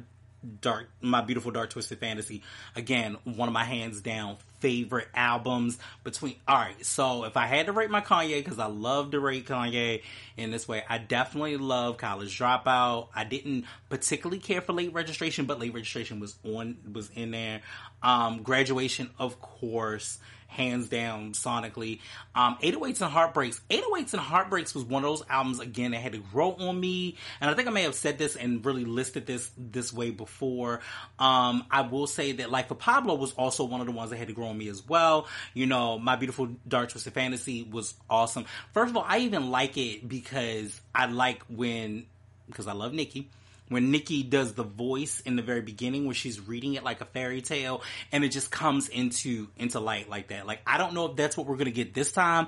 [0.62, 2.44] dark my beautiful dark twisted fantasy.
[2.76, 7.66] Again one of my hands down favorite albums between all right so if i had
[7.66, 10.02] to rate my kanye because i love to rate kanye
[10.38, 13.10] in this way i definitely love college dropout.
[13.14, 17.62] I didn't particularly care for late registration but late registration was on was in there.
[18.02, 20.18] Um graduation of course
[20.54, 22.00] hands down sonically.
[22.36, 23.62] Um, 808s and Heartbreaks.
[23.70, 27.18] 808s and Heartbreaks was one of those albums again that had to grow on me,
[27.42, 30.82] and I think I may have said this and really listed this this way before.
[31.20, 34.18] Um, I will say that Life of Pablo was also one of the ones that
[34.18, 35.28] had to grow on me as well.
[35.54, 38.46] You know, My Beautiful Dark Twisted Fantasy was awesome.
[38.74, 42.06] First of all, I even like it because I like when
[42.48, 43.30] because I love Nicki
[43.70, 47.06] when Nicki does the voice in the very beginning where she's reading it like a
[47.06, 50.46] fairy tale and it just comes into into light like that.
[50.46, 52.48] Like I don't know if that's what we're gonna get this time,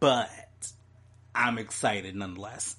[0.00, 0.30] but
[1.34, 2.76] I'm excited nonetheless.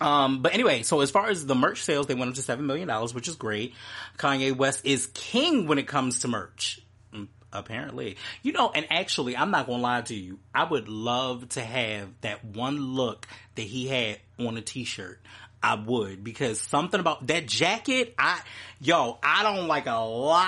[0.00, 2.66] Um, but anyway, so as far as the merch sales, they went up to seven
[2.66, 3.74] million dollars, which is great.
[4.18, 6.80] Kanye West is king when it comes to merch.
[7.14, 10.40] Mm, apparently, you know, and actually, I'm not gonna lie to you.
[10.52, 15.20] I would love to have that one look that he had on a t-shirt.
[15.62, 18.40] I would because something about that jacket, I,
[18.80, 20.42] yo, I don't like a lot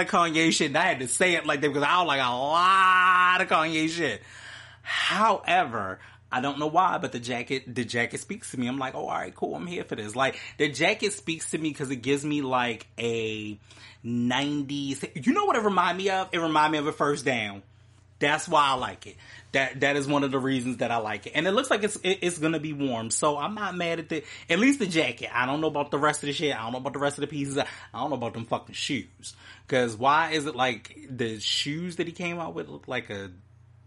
[0.00, 0.74] of Kanye shit.
[0.74, 3.88] I had to say it like that because I don't like a lot of Kanye
[3.88, 4.22] shit.
[4.82, 5.98] However,
[6.32, 8.66] I don't know why, but the jacket, the jacket speaks to me.
[8.66, 9.54] I'm like, oh, all right, cool.
[9.54, 10.16] I'm here for this.
[10.16, 13.58] Like, the jacket speaks to me because it gives me like a
[14.04, 15.26] 90s.
[15.26, 16.30] You know what it remind me of?
[16.32, 17.62] It remind me of a first down.
[18.24, 19.16] That's why I like it.
[19.52, 21.84] That that is one of the reasons that I like it, and it looks like
[21.84, 23.10] it's it, it's gonna be warm.
[23.10, 25.28] So I'm not mad at the at least the jacket.
[25.32, 26.56] I don't know about the rest of the shit.
[26.56, 27.58] I don't know about the rest of the pieces.
[27.58, 29.36] I don't know about them fucking shoes.
[29.66, 33.30] Because why is it like the shoes that he came out with look like a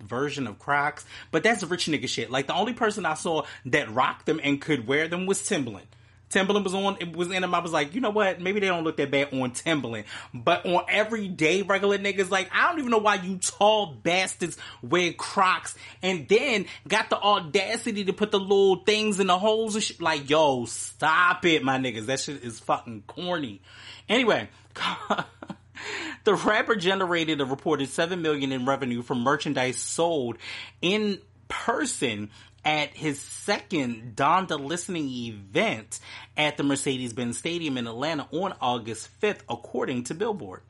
[0.03, 1.03] version of Crocs?
[1.31, 2.29] But that's rich nigga shit.
[2.29, 5.87] Like the only person I saw that rocked them and could wear them was Timbaland.
[6.29, 7.55] Timbaland was on, it was in them.
[7.55, 8.41] I was like, you know what?
[8.41, 12.67] Maybe they don't look that bad on Timbaland, but on everyday regular niggas, like, I
[12.67, 18.13] don't even know why you tall bastards wear Crocs and then got the audacity to
[18.13, 20.01] put the little things in the holes and shit.
[20.01, 22.07] Like, yo, stop it, my niggas.
[22.07, 23.61] That shit is fucking corny.
[24.09, 24.49] Anyway,
[26.25, 30.37] the rapper generated a reported 7 million in revenue from merchandise sold
[30.81, 32.29] in person
[32.67, 36.01] at his second Donda listening event
[36.35, 40.63] at the Mercedes-Benz Stadium in Atlanta on August 5th, according to Billboard.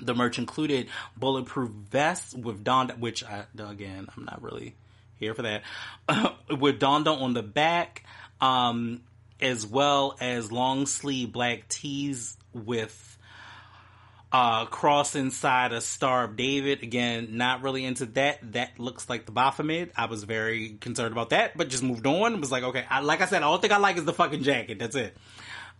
[0.00, 4.74] The merch included bulletproof vests with Donda, which I, again, I'm not really
[5.16, 5.64] here for that,
[6.50, 8.04] with Donda on the back,
[8.40, 9.02] um,
[9.38, 13.11] as well as long sleeve black tees with
[14.32, 16.82] uh, cross inside a Star of David.
[16.82, 18.52] Again, not really into that.
[18.52, 19.92] That looks like the Baphomet.
[19.94, 22.40] I was very concerned about that, but just moved on.
[22.40, 24.78] Was like, okay, I, like I said, all thing I like is the fucking jacket.
[24.78, 25.16] That's it.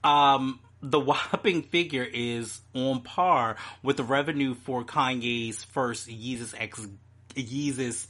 [0.05, 6.87] Um, the whopping figure is on par with the revenue for Kanye's first Yeezus X
[7.35, 8.07] Yeezus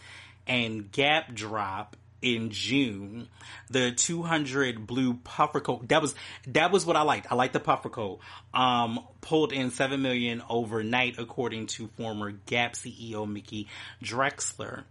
[0.48, 3.28] and Gap drop in June.
[3.70, 5.88] The 200 blue puffer coat.
[5.88, 6.14] That was,
[6.46, 7.30] that was what I liked.
[7.30, 8.20] I liked the puffer coat.
[8.54, 13.68] Um, pulled in 7 million overnight according to former Gap CEO Mickey
[14.02, 14.84] Drexler.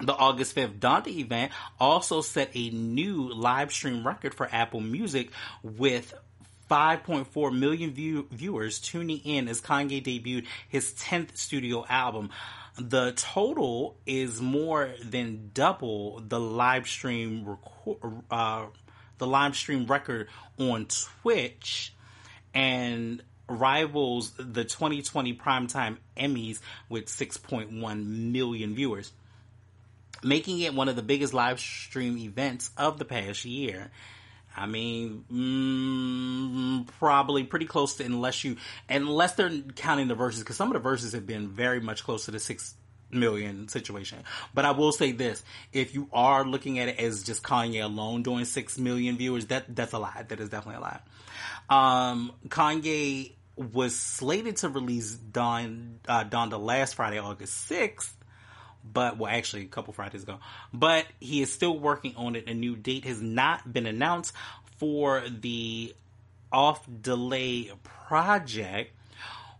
[0.00, 5.30] The August 5th Donda event also set a new live stream record for Apple Music
[5.62, 6.14] with
[6.70, 12.30] 5.4 million view- viewers tuning in as Kanye debuted his 10th studio album.
[12.76, 18.66] The total is more than double the live stream record, uh,
[19.18, 21.94] the live stream record on Twitch,
[22.52, 29.12] and rivals the 2020 primetime Emmys with 6.1 million viewers,
[30.24, 33.92] making it one of the biggest live stream events of the past year.
[34.56, 38.56] I mean, mm, probably pretty close to unless you,
[38.88, 42.26] unless they're counting the verses, because some of the verses have been very much close
[42.26, 42.74] to the six
[43.10, 44.18] million situation.
[44.54, 48.22] But I will say this: if you are looking at it as just Kanye alone
[48.22, 50.24] doing six million viewers, that that's a lie.
[50.28, 51.00] That is definitely a lie.
[51.68, 58.13] Um, Kanye was slated to release Don uh, Donda last Friday, August sixth
[58.84, 60.38] but well, actually a couple Fridays ago.
[60.72, 62.48] But he is still working on it.
[62.48, 64.34] A new date has not been announced
[64.78, 65.94] for the
[66.52, 68.92] off delay project,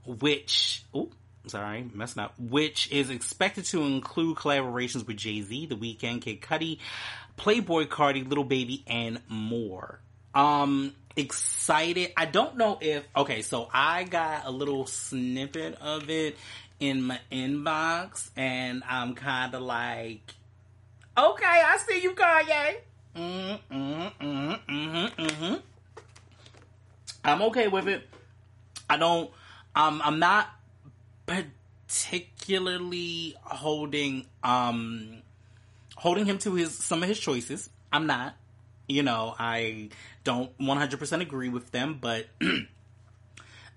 [0.07, 1.11] which, oh,
[1.47, 6.41] sorry, messing up, which is expected to include collaborations with Jay Z, The Weeknd, Kid
[6.41, 6.79] Cudi,
[7.39, 10.01] Playboi Carti, Little Baby, and more.
[10.35, 12.13] Um, excited.
[12.17, 16.37] I don't know if, okay, so I got a little snippet of it
[16.81, 20.35] in my inbox, and I'm kind of like,
[21.17, 22.77] okay, I see you, Kanye.
[23.17, 25.63] Mm, mm, mm, mm, mm,
[27.25, 28.09] I'm okay with it.
[28.91, 29.31] I don't.
[29.77, 30.49] Um, I'm not
[31.27, 35.23] particularly holding um
[35.97, 37.71] holding him to his some of his choices.
[37.93, 38.35] I'm not.
[38.87, 39.89] You know, I
[40.25, 42.27] don't 100% agree with them, but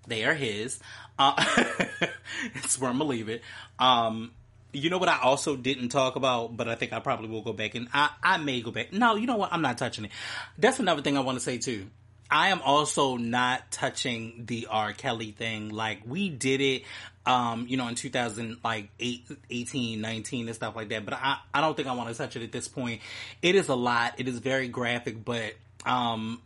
[0.07, 0.79] they are his.
[1.19, 1.33] Uh,
[2.55, 3.41] it's where I'm gonna leave it.
[3.79, 4.31] Um,
[4.73, 7.53] you know what I also didn't talk about, but I think I probably will go
[7.53, 8.93] back and I, I may go back.
[8.93, 9.51] No, you know what?
[9.51, 10.11] I'm not touching it.
[10.57, 11.87] That's another thing I want to say too.
[12.29, 14.93] I am also not touching the R.
[14.93, 15.69] Kelly thing.
[15.69, 16.83] Like we did it,
[17.25, 21.05] um, you know, in 2000, like 18, 19 and stuff like that.
[21.05, 23.01] But I, I don't think I want to touch it at this point.
[23.41, 24.15] It is a lot.
[24.17, 25.53] It is very graphic, but,
[25.85, 26.41] um,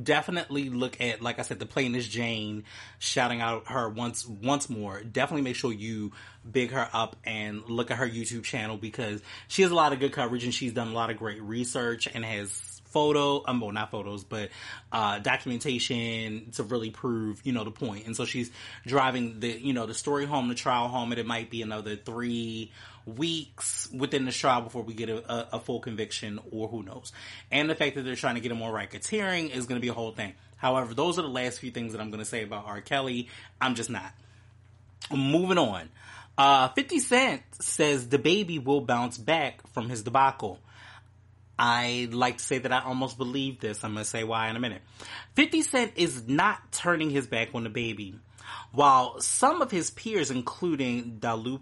[0.00, 2.64] definitely look at like I said the plainest Jane
[2.98, 5.02] shouting out her once once more.
[5.02, 6.12] Definitely make sure you
[6.50, 10.00] big her up and look at her YouTube channel because she has a lot of
[10.00, 13.72] good coverage and she's done a lot of great research and has photo um well
[13.72, 14.50] not photos but
[14.92, 18.50] uh documentation to really prove you know the point and so she's
[18.86, 21.96] driving the you know the story home the trial home and it might be another
[21.96, 22.70] three
[23.06, 27.12] weeks within the trial before we get a, a, a, full conviction, or who knows.
[27.50, 29.88] And the fact that they're trying to get him more racketeering is going to be
[29.88, 30.34] a whole thing.
[30.56, 32.80] However, those are the last few things that I'm going to say about R.
[32.80, 33.28] Kelly.
[33.60, 34.12] I'm just not.
[35.10, 35.88] Moving on.
[36.38, 40.58] Uh, 50 Cent says the baby will bounce back from his debacle.
[41.58, 43.84] I like to say that I almost believe this.
[43.84, 44.82] I'm going to say why in a minute.
[45.34, 48.14] 50 Cent is not turning his back on the baby.
[48.72, 51.60] While some of his peers, including Dalup,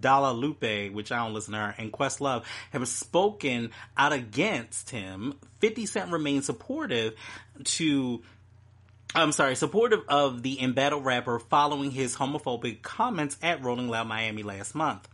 [0.00, 5.34] Dalla Lupe, which I don't listen to her, and Questlove have spoken out against him.
[5.60, 7.14] 50 Cent remains supportive
[7.64, 8.22] to
[9.12, 14.44] I'm sorry, supportive of the embattled rapper following his homophobic comments at Rolling Loud Miami
[14.44, 15.08] last month.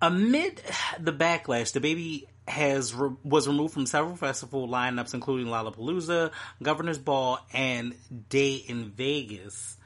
[0.00, 0.62] Amid
[1.00, 6.30] the backlash, the baby has re- was removed from several festival lineups, including Lollapalooza,
[6.62, 7.94] Governor's Ball, and
[8.28, 9.76] Day N Vegas.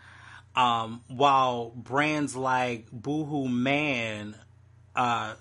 [0.59, 4.35] Um, while brands like Boohoo Man
[4.97, 5.35] uh,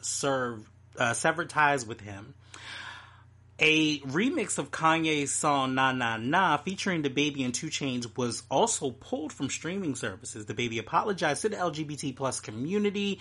[1.00, 2.36] uh, severed ties with him.
[3.60, 8.44] A remix of Kanye's song "Nah Nah Nah" featuring the baby and 2 Chainz was
[8.52, 10.46] also pulled from streaming services.
[10.46, 13.20] The baby apologized to the LGBT plus community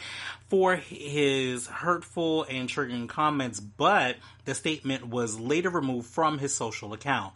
[0.51, 6.93] for his hurtful and triggering comments, but the statement was later removed from his social
[6.93, 7.33] account.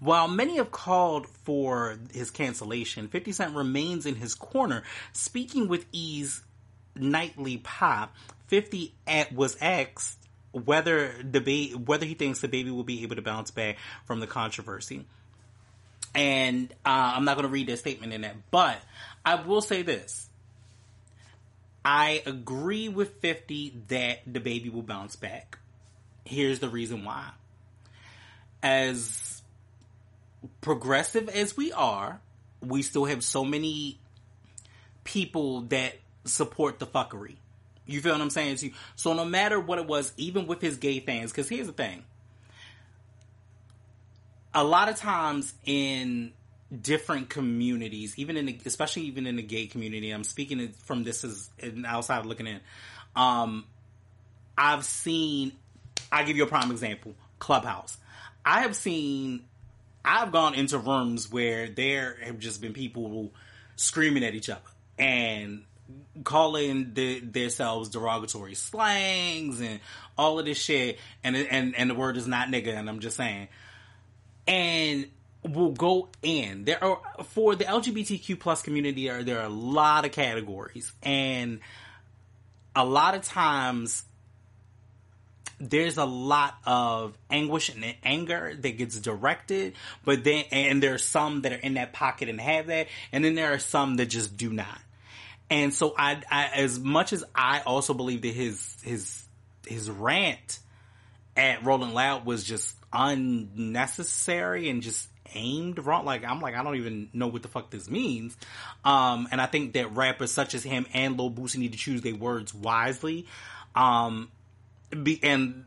[0.00, 4.82] While many have called for his cancellation, 50 Cent remains in his corner.
[5.12, 6.42] Speaking with E's
[6.96, 8.14] Nightly Pop,
[8.48, 8.94] 50
[9.32, 10.18] was asked
[10.52, 14.20] whether the ba- whether he thinks the baby will be able to bounce back from
[14.20, 15.04] the controversy.
[16.14, 18.78] And uh, I'm not going to read that statement in that, but
[19.24, 20.28] I will say this.
[21.84, 25.58] I agree with 50 that the baby will bounce back.
[26.24, 27.30] Here's the reason why.
[28.62, 29.42] As
[30.60, 32.20] progressive as we are,
[32.60, 33.98] we still have so many
[35.04, 37.36] people that support the fuckery.
[37.86, 38.72] You feel what I'm saying?
[38.96, 42.02] So no matter what it was, even with his gay fans, because here's the thing.
[44.54, 46.32] A lot of times in
[46.80, 51.24] different communities, even in the, especially even in the gay community, I'm speaking from this
[51.24, 52.60] as an outside looking in.
[53.14, 53.64] Um,
[54.56, 55.52] I've seen,
[56.10, 57.98] I give you a prime example, Clubhouse.
[58.44, 59.44] I have seen
[60.04, 63.32] I've gone into rooms where there have just been people
[63.76, 64.60] screaming at each other
[64.98, 65.64] and
[66.22, 69.80] calling the, themselves derogatory slangs and
[70.16, 73.16] all of this shit, and and and the word is not nigga, and I'm just
[73.16, 73.48] saying,
[74.46, 75.06] and
[75.42, 76.64] will go in.
[76.64, 79.10] There are for the LGBTQ plus community.
[79.10, 81.60] Are there are a lot of categories, and
[82.76, 84.04] a lot of times
[85.60, 89.74] there's a lot of anguish and anger that gets directed,
[90.04, 93.24] but then, and there are some that are in that pocket and have that, and
[93.24, 94.80] then there are some that just do not.
[95.50, 99.24] And so I, I as much as I also believe that his, his,
[99.66, 100.58] his rant
[101.36, 106.04] at Rolling Loud was just unnecessary and just aimed wrong.
[106.04, 108.36] Like I'm like I don't even know what the fuck this means.
[108.84, 112.02] Um, and I think that rappers such as him and Lil Boosie need to choose
[112.02, 113.26] their words wisely.
[113.74, 114.30] Um,
[115.02, 115.64] be, and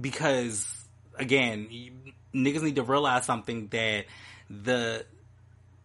[0.00, 0.66] because
[1.16, 1.68] again,
[2.34, 4.06] niggas need to realize something that
[4.48, 5.04] the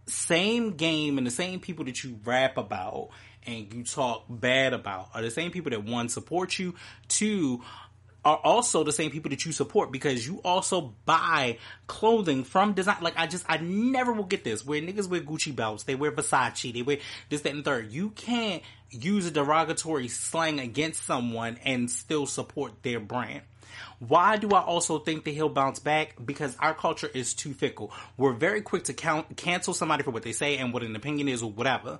[0.07, 3.09] same game and the same people that you rap about
[3.45, 6.75] and you talk bad about are the same people that one support you,
[7.07, 7.61] two
[8.28, 11.57] are also the same people that you support because you also buy
[11.88, 12.97] clothing from design.
[12.99, 16.11] Like I just, I never will get this where niggas wear Gucci belts, they wear
[16.11, 16.97] Versace, they wear
[17.30, 17.89] this, that, and third.
[17.89, 23.43] You can't use a derogatory slang against someone and still support their brand.
[23.99, 26.15] Why do I also think that he'll bounce back?
[26.23, 27.93] Because our culture is too fickle.
[28.17, 31.30] We're very quick to count, cancel somebody for what they say and what an opinion
[31.30, 31.99] is or whatever.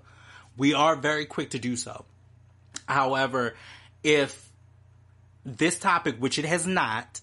[0.57, 2.03] We are very quick to do so.
[2.86, 3.55] However,
[4.03, 4.47] if
[5.48, 7.22] this topic, which it has not,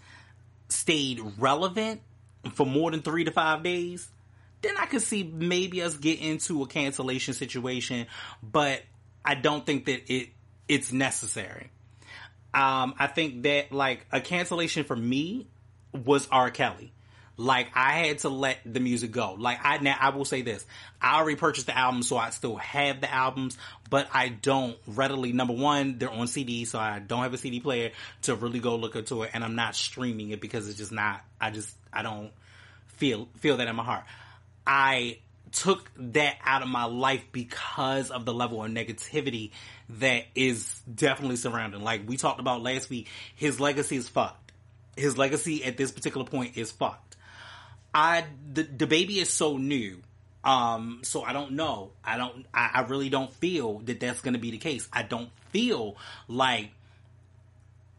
[0.69, 2.01] stayed relevant
[2.55, 4.09] for more than three to five days,
[4.63, 8.07] then I could see maybe us get into a cancellation situation,
[8.43, 8.83] but
[9.25, 10.31] I don't think that it
[10.67, 11.71] it's necessary.
[12.55, 15.47] Um, I think that like a cancellation for me
[15.93, 16.51] was R.
[16.51, 16.93] Kelly.
[17.37, 19.35] Like I had to let the music go.
[19.39, 20.65] Like I now I will say this.
[21.01, 23.59] I already purchased the album so I still have the albums,
[23.91, 27.61] but I don't readily number one, they're on CD, so I don't have a CD
[27.61, 27.91] player
[28.23, 31.25] to really go look into it and I'm not streaming it because it's just not
[31.41, 32.31] I just I don't
[32.87, 34.05] feel feel that in my heart.
[34.67, 35.19] I
[35.55, 39.51] took that out of my life because of the level of negativity
[39.89, 41.83] that is definitely surrounding.
[41.83, 44.53] Like we talked about last week, his legacy is fucked.
[44.97, 47.14] His legacy at this particular point is fucked.
[47.95, 50.03] I the the baby is so new.
[50.43, 51.93] Um, so I don't know.
[52.05, 52.45] I don't.
[52.53, 54.87] I, I really don't feel that that's going to be the case.
[54.93, 55.97] I don't feel
[56.29, 56.71] like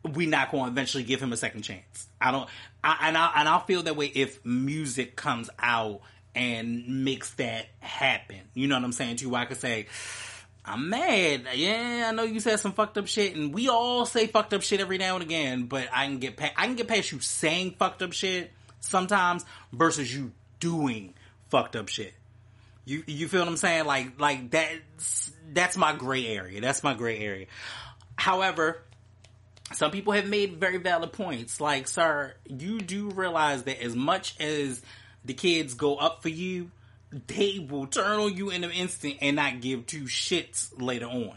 [0.03, 2.07] we not going to eventually give him a second chance.
[2.21, 2.47] I don't.
[2.83, 6.01] I, and I and I'll feel that way if music comes out
[6.35, 8.41] and makes that happen.
[8.53, 9.15] You know what I'm saying?
[9.17, 9.87] To I could say,
[10.63, 11.47] I'm mad.
[11.55, 14.61] Yeah, I know you said some fucked up shit, and we all say fucked up
[14.61, 15.65] shit every now and again.
[15.65, 18.51] But I can get past, I can get past you saying fucked up shit
[18.85, 21.13] sometimes versus you doing
[21.49, 22.13] fucked up shit.
[22.85, 23.85] You you feel what I'm saying?
[23.85, 26.61] Like like that's that's my gray area.
[26.61, 27.47] That's my gray area.
[28.15, 28.81] However,
[29.73, 31.59] some people have made very valid points.
[31.59, 34.81] Like, sir, you do realize that as much as
[35.23, 36.71] the kids go up for you,
[37.27, 41.33] they will turn on you in an instant and not give two shits later on.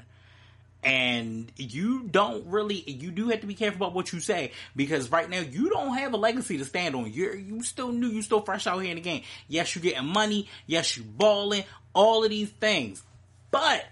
[0.89, 5.11] And you don't really, you do have to be careful about what you say because
[5.11, 7.13] right now you don't have a legacy to stand on.
[7.13, 9.21] You're, you still new, you still fresh out here in the game.
[9.49, 10.49] Yes, you're getting money.
[10.67, 11.65] Yes, you balling.
[11.93, 13.03] All of these things.
[13.51, 13.85] But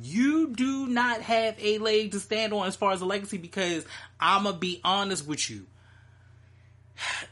[0.00, 3.84] you do not have a leg to stand on as far as a legacy because
[4.20, 5.66] I'm gonna be honest with you.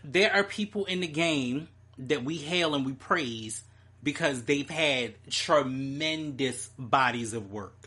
[0.03, 1.69] There are people in the game
[1.99, 3.63] that we hail and we praise
[4.03, 7.78] because they've had tremendous bodies of work.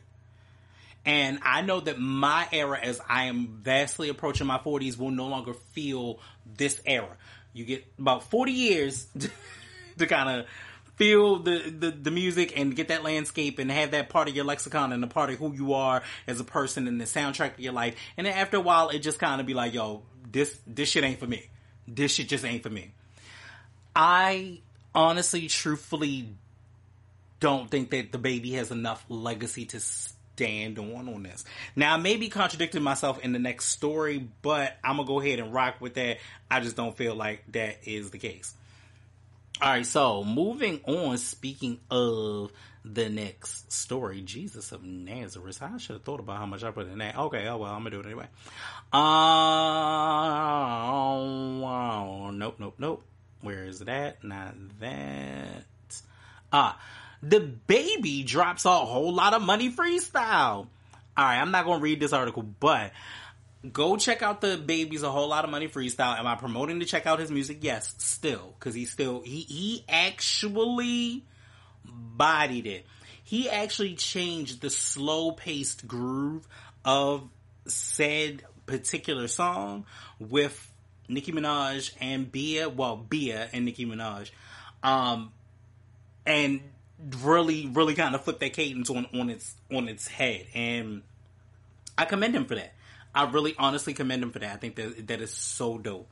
[1.05, 5.27] And I know that my era, as I am vastly approaching my 40s, will no
[5.27, 6.19] longer feel
[6.57, 7.17] this era.
[7.53, 9.07] You get about 40 years
[9.97, 10.45] to kind of
[10.95, 14.45] feel the, the, the music and get that landscape and have that part of your
[14.45, 17.59] lexicon and a part of who you are as a person and the soundtrack of
[17.59, 17.95] your life.
[18.17, 21.03] And then after a while, it just kind of be like, yo, this, this shit
[21.03, 21.49] ain't for me.
[21.87, 22.93] This shit just ain't for me.
[23.95, 24.59] I
[24.93, 26.29] honestly, truthfully,
[27.39, 29.79] don't think that the baby has enough legacy to
[30.41, 31.45] stand on on this.
[31.75, 35.39] Now, I may be contradicting myself in the next story, but I'm gonna go ahead
[35.39, 36.17] and rock with that.
[36.49, 38.55] I just don't feel like that is the case.
[39.61, 41.19] All right, so moving on.
[41.19, 42.51] Speaking of
[42.83, 45.61] the next story, Jesus of Nazareth.
[45.61, 47.15] I should have thought about how much I put in that.
[47.15, 48.25] Okay, oh well, I'm gonna do it anyway.
[48.91, 49.01] Uh,
[52.31, 53.03] nope, nope, nope.
[53.41, 54.23] Where is that?
[54.23, 55.65] Not that.
[56.51, 56.79] Ah,
[57.25, 60.67] DaBaby drops a whole lot of money freestyle.
[61.17, 62.91] All right, I'm not gonna read this article, but
[63.71, 66.17] go check out DaBaby's a whole lot of money freestyle.
[66.17, 67.59] Am I promoting to check out his music?
[67.61, 71.25] Yes, still, because he still he he actually
[71.85, 72.85] bodied it.
[73.23, 76.47] He actually changed the slow paced groove
[76.83, 77.29] of
[77.65, 79.85] said particular song
[80.19, 80.69] with
[81.07, 84.31] Nicki Minaj and Bia, well, Bia and Nicki Minaj,
[84.81, 85.31] um,
[86.25, 86.61] and
[87.23, 91.01] really, really kind of flip that cadence on, on its on its head, and
[91.97, 92.73] I commend him for that.
[93.13, 94.53] I really, honestly commend him for that.
[94.53, 96.09] I think that that is so dope.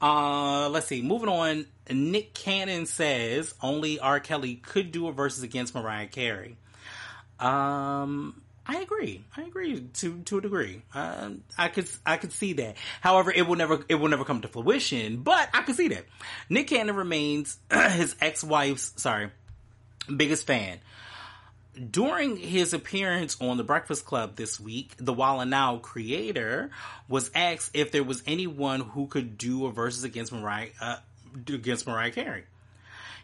[0.00, 1.02] Uh, let's see.
[1.02, 1.66] Moving on.
[1.90, 4.20] Nick Cannon says only R.
[4.20, 6.56] Kelly could do a versus against Mariah Carey.
[7.40, 9.24] Um, I agree.
[9.36, 10.82] I agree to to a degree.
[10.94, 12.76] Uh, I could I could see that.
[13.00, 15.22] However, it will never it will never come to fruition.
[15.22, 16.04] But I could see that.
[16.48, 19.30] Nick Cannon remains his ex wife's sorry
[20.16, 20.78] biggest fan.
[21.90, 26.70] During his appearance on The Breakfast Club this week, the Wild 'N Out creator
[27.08, 30.96] was asked if there was anyone who could do a versus against Mariah uh,
[31.46, 32.44] against Mariah Carey.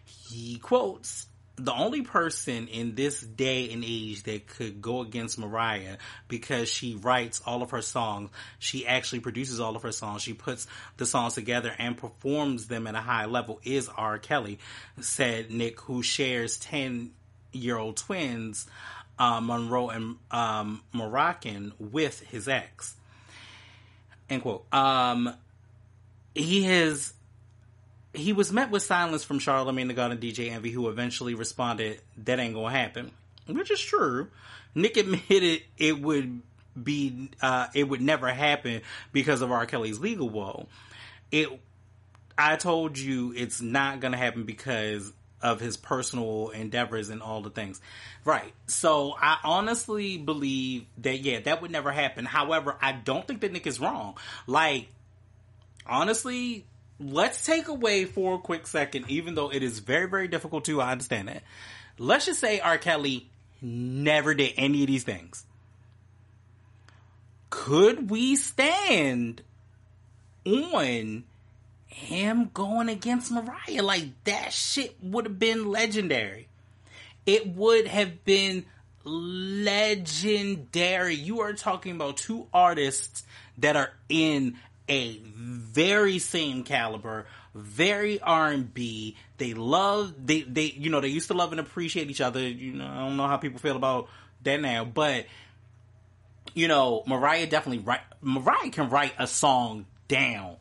[0.05, 1.27] He quotes,
[1.57, 6.97] the only person in this day and age that could go against Mariah because she
[6.97, 8.31] writes all of her songs.
[8.59, 10.23] She actually produces all of her songs.
[10.23, 14.19] She puts the songs together and performs them at a high level is R.
[14.19, 14.59] Kelly,
[15.01, 17.13] said Nick, who shares 10
[17.53, 18.67] year old twins,
[19.19, 22.97] uh, Monroe and um, Moroccan with his ex.
[24.29, 24.65] End quote.
[24.73, 25.33] Um,
[26.35, 27.13] he has
[28.15, 32.01] he was met with silence from Charlamagne tha God and DJ Envy, who eventually responded,
[32.19, 33.11] "That ain't gonna happen,"
[33.47, 34.29] which is true.
[34.75, 36.43] Nick admitted it would
[36.81, 39.67] be, uh, it would never happen because of R.
[39.67, 40.67] Kelly's legal woe.
[41.31, 41.49] It,
[42.37, 47.51] I told you, it's not gonna happen because of his personal endeavors and all the
[47.51, 47.81] things.
[48.25, 48.53] Right.
[48.67, 52.25] So I honestly believe that yeah, that would never happen.
[52.25, 54.17] However, I don't think that Nick is wrong.
[54.47, 54.89] Like
[55.87, 56.65] honestly,
[56.99, 60.81] let's take away for a quick second, even though it is very, very difficult to,
[60.81, 61.43] I understand that.
[61.99, 62.79] Let's just say R.
[62.79, 63.29] Kelly
[63.61, 65.45] never did any of these things.
[67.51, 69.43] Could we stand
[70.45, 71.25] on
[71.87, 73.83] him going against Mariah?
[73.83, 76.49] Like, that shit would have been legendary.
[77.27, 78.67] It would have been
[79.05, 81.15] legendary.
[81.15, 83.25] You are talking about two artists
[83.59, 84.57] that are in
[84.89, 89.17] a very same caliber, very R and B.
[89.39, 92.41] They love they they you know they used to love and appreciate each other.
[92.41, 94.09] You know I don't know how people feel about
[94.43, 95.27] that now, but
[96.55, 100.57] you know Mariah definitely write Mariah can write a song down.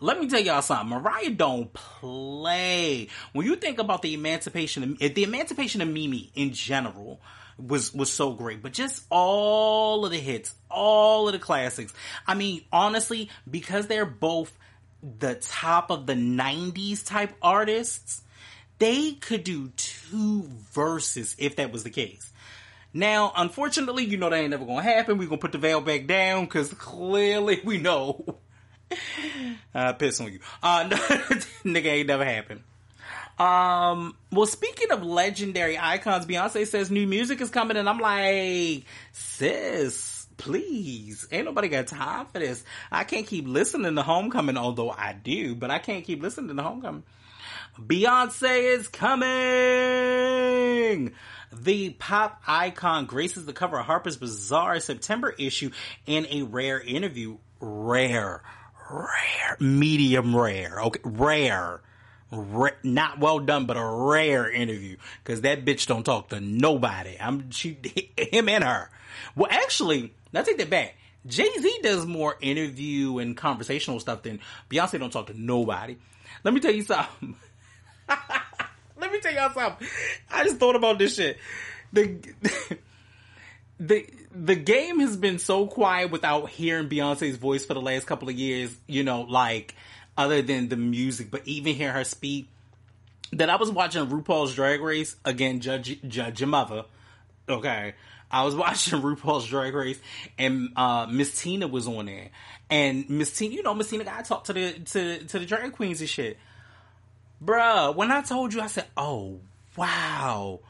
[0.00, 0.90] Let me tell y'all something.
[0.90, 3.08] Mariah don't play.
[3.32, 7.18] When you think about the emancipation, of, the emancipation of Mimi in general,
[7.58, 8.62] was was so great.
[8.62, 11.92] But just all of the hits, all of the classics.
[12.26, 14.56] I mean, honestly, because they're both
[15.18, 18.22] the top of the 90s type artists,
[18.78, 20.42] they could do two
[20.72, 22.32] verses if that was the case.
[22.92, 25.18] Now, unfortunately, you know that ain't never gonna happen.
[25.18, 28.24] We're gonna put the veil back down because clearly we know.
[29.74, 30.40] I piss on you.
[30.62, 30.88] Uh,
[31.64, 32.62] nigga ain't never happened.
[33.38, 38.84] Um, well, speaking of legendary icons, Beyonce says new music is coming, and I'm like,
[39.12, 42.64] sis, please, ain't nobody got time for this.
[42.90, 46.62] I can't keep listening to Homecoming, although I do, but I can't keep listening to
[46.62, 47.02] Homecoming.
[47.78, 49.26] Beyonce is coming!
[51.52, 55.70] The pop icon graces the cover of Harper's Bazaar September issue
[56.06, 57.36] in a rare interview.
[57.60, 58.42] Rare.
[58.90, 59.56] Rare.
[59.60, 60.80] Medium rare.
[60.80, 61.00] Okay.
[61.04, 61.82] Rare
[62.30, 67.16] not well done, but a rare interview because that bitch don't talk to nobody.
[67.20, 67.78] I'm she,
[68.16, 68.90] him and her.
[69.34, 70.96] Well, actually, let's take that back.
[71.26, 74.98] Jay Z does more interview and conversational stuff than Beyonce.
[74.98, 75.96] Don't talk to nobody.
[76.44, 77.36] Let me tell you something.
[78.98, 79.86] Let me tell y'all something.
[80.30, 81.38] I just thought about this shit.
[81.92, 82.18] The
[83.80, 88.28] the the game has been so quiet without hearing Beyonce's voice for the last couple
[88.28, 88.74] of years.
[88.86, 89.74] You know, like
[90.16, 92.48] other than the music, but even hear her speak.
[93.32, 96.84] That I was watching RuPaul's Drag Race again, Judge Judge your mother.
[97.48, 97.94] Okay,
[98.30, 100.00] I was watching RuPaul's Drag Race,
[100.38, 102.30] and uh, Miss Tina was on there,
[102.70, 105.46] and Miss Tina, you know, Miss Tina got to talk to the to to the
[105.46, 106.38] drag queens and shit.
[107.44, 109.40] Bruh, when I told you, I said, "Oh
[109.76, 110.60] wow,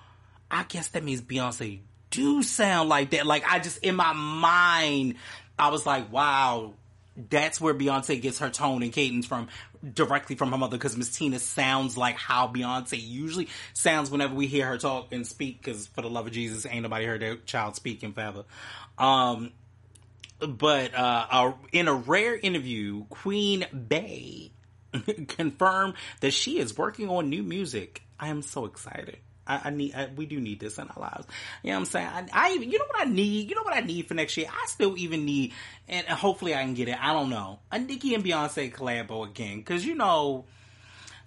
[0.51, 1.81] I guess that means Beyonce
[2.11, 5.17] do sound like that." Like I just in my mind,
[5.59, 6.75] I was like, "Wow,
[7.17, 9.49] that's where Beyonce gets her tone and cadence from
[9.95, 14.47] directly from her mother because Miss Tina sounds like how Beyonce usually sounds whenever we
[14.47, 17.37] hear her talk and speak because for the love of Jesus ain't nobody heard their
[17.37, 18.45] child speaking forever.
[18.99, 19.53] Um,
[20.41, 24.51] but uh, in a rare interview, Queen Bey
[25.29, 28.03] confirmed that she is working on new music.
[28.19, 29.19] I am so excited.
[29.47, 31.27] I, I need, I, we do need this in our lives.
[31.63, 32.07] You know what I'm saying?
[32.07, 33.49] I, I even, you know what I need?
[33.49, 34.49] You know what I need for next year?
[34.51, 35.53] I still even need,
[35.89, 36.97] and hopefully I can get it.
[37.01, 37.59] I don't know.
[37.71, 39.63] A Nicki and Beyonce collabo again.
[39.63, 40.45] Cause you know,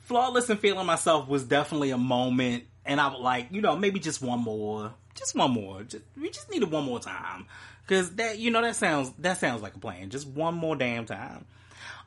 [0.02, 2.66] Flawless and Feeling Myself was definitely a moment.
[2.86, 4.92] And I would like, you know, maybe just one more.
[5.14, 5.84] Just one more.
[5.84, 7.46] Just, we just need it one more time.
[7.88, 10.10] Cause that, you know, that sounds, that sounds like a plan.
[10.10, 11.46] Just one more damn time.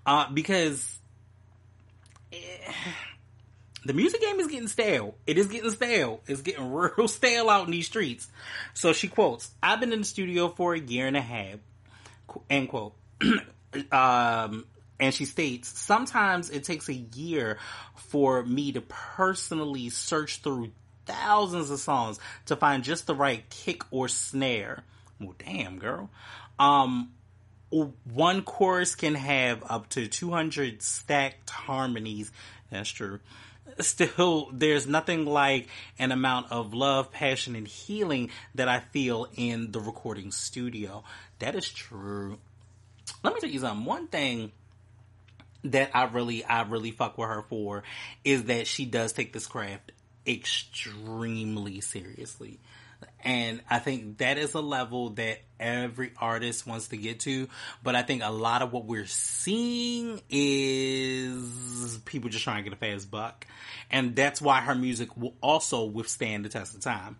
[0.04, 0.98] Uh, because,
[2.32, 2.36] eh,
[3.84, 5.14] the music game is getting stale.
[5.26, 6.20] It is getting stale.
[6.26, 8.28] It's getting real stale out in these streets.
[8.74, 11.58] So she quotes, I've been in the studio for a year and a half,
[12.48, 12.94] end quote.
[13.92, 14.66] um,
[15.00, 17.58] and she states, sometimes it takes a year
[17.96, 20.70] for me to personally search through
[21.06, 24.84] thousands of songs to find just the right kick or snare.
[25.20, 26.10] Well, damn, girl.
[26.58, 27.12] Um,
[28.04, 32.30] one chorus can have up to 200 stacked harmonies.
[32.70, 33.20] That's true.
[33.78, 39.72] Still, there's nothing like an amount of love, passion, and healing that I feel in
[39.72, 41.04] the recording studio.
[41.38, 42.38] That is true.
[43.22, 43.84] Let me tell you something.
[43.84, 44.52] One thing
[45.64, 47.82] that I really, I really fuck with her for
[48.24, 49.92] is that she does take this craft
[50.26, 52.58] extremely seriously.
[53.22, 57.48] And I think that is a level that every artist wants to get to.
[57.82, 62.76] But I think a lot of what we're seeing is people just trying to get
[62.76, 63.46] a fast buck.
[63.90, 67.16] And that's why her music will also withstand the test of time.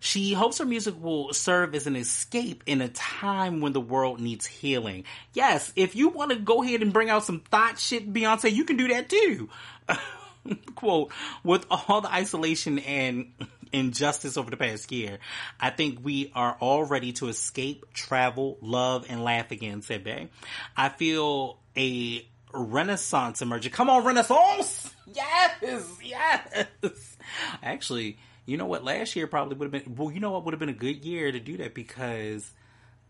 [0.00, 4.20] She hopes her music will serve as an escape in a time when the world
[4.20, 5.04] needs healing.
[5.32, 8.64] Yes, if you want to go ahead and bring out some thought shit, Beyonce, you
[8.64, 9.48] can do that too.
[10.76, 11.10] Quote,
[11.42, 13.32] with all the isolation and
[13.72, 15.18] injustice over the past year,
[15.60, 20.28] I think we are all ready to escape, travel, love, and laugh again, said Bey.
[20.76, 23.72] I feel a renaissance emerging.
[23.72, 24.94] Come on, renaissance!
[25.12, 25.84] Yes!
[26.02, 27.16] Yes!
[27.62, 28.84] Actually, you know what?
[28.84, 31.04] Last year probably would have been, well, you know what would have been a good
[31.04, 32.50] year to do that because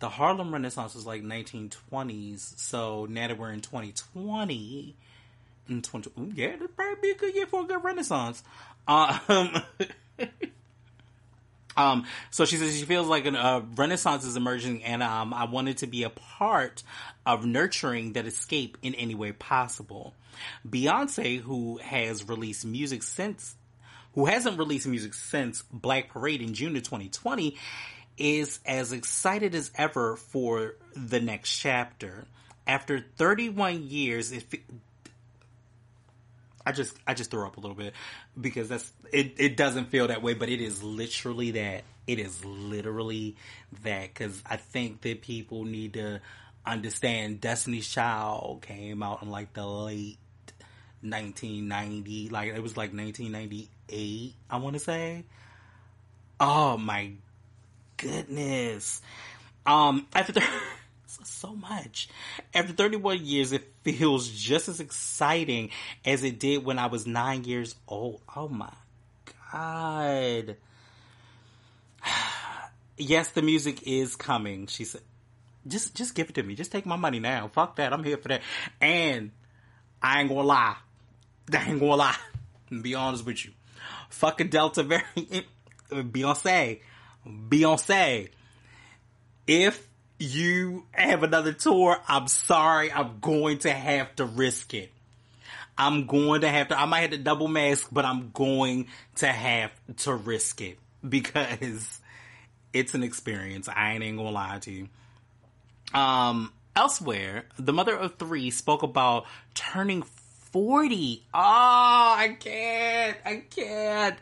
[0.00, 2.58] the Harlem Renaissance was like 1920s.
[2.58, 4.96] So now that we're in 2020,
[5.68, 8.42] in 20, yeah, that'd probably be a good year for a good Renaissance.
[8.86, 9.62] Um,
[11.76, 15.44] um, so she says she feels like a uh, renaissance is emerging, and um, I
[15.44, 16.82] wanted to be a part
[17.24, 20.14] of nurturing that escape in any way possible.
[20.68, 23.56] Beyonce, who has released music since
[24.14, 27.56] who hasn't released music since Black Parade in June of 2020,
[28.16, 32.26] is as excited as ever for the next chapter.
[32.66, 34.44] After 31 years, it,
[36.68, 37.94] I just I just throw up a little bit
[38.38, 39.36] because that's it.
[39.38, 41.82] It doesn't feel that way, but it is literally that.
[42.06, 43.36] It is literally
[43.84, 46.20] that because I think that people need to
[46.66, 50.18] understand Destiny's Child came out in like the late
[51.00, 55.24] 1990, like it was like 1998 I want to say.
[56.38, 57.12] Oh my
[57.96, 59.00] goodness.
[59.64, 60.42] Um, after
[61.24, 62.08] so much.
[62.54, 65.70] After 31 years, it feels just as exciting
[66.04, 68.20] as it did when I was nine years old.
[68.34, 68.72] Oh my
[69.52, 70.56] god.
[72.96, 74.66] yes, the music is coming.
[74.66, 75.02] She said,
[75.66, 76.54] just, just give it to me.
[76.54, 77.48] Just take my money now.
[77.48, 77.92] Fuck that.
[77.92, 78.42] I'm here for that.
[78.80, 79.30] And
[80.02, 80.76] I ain't gonna lie.
[81.52, 82.16] I ain't gonna lie.
[82.82, 83.52] be honest with you
[84.08, 85.46] fucking Delta variant,
[85.90, 86.80] Beyonce,
[87.26, 88.28] Beyonce.
[89.46, 89.87] If
[90.18, 94.90] you have another tour, I'm sorry, I'm going to have to risk it.
[95.76, 99.28] I'm going to have to, I might have to double mask, but I'm going to
[99.28, 102.00] have to risk it because
[102.72, 103.68] it's an experience.
[103.68, 104.88] I ain't gonna lie to you.
[105.94, 110.02] Um, elsewhere, the mother of three spoke about turning
[110.52, 111.22] 40.
[111.32, 113.16] Oh, I can't.
[113.24, 114.18] I can't.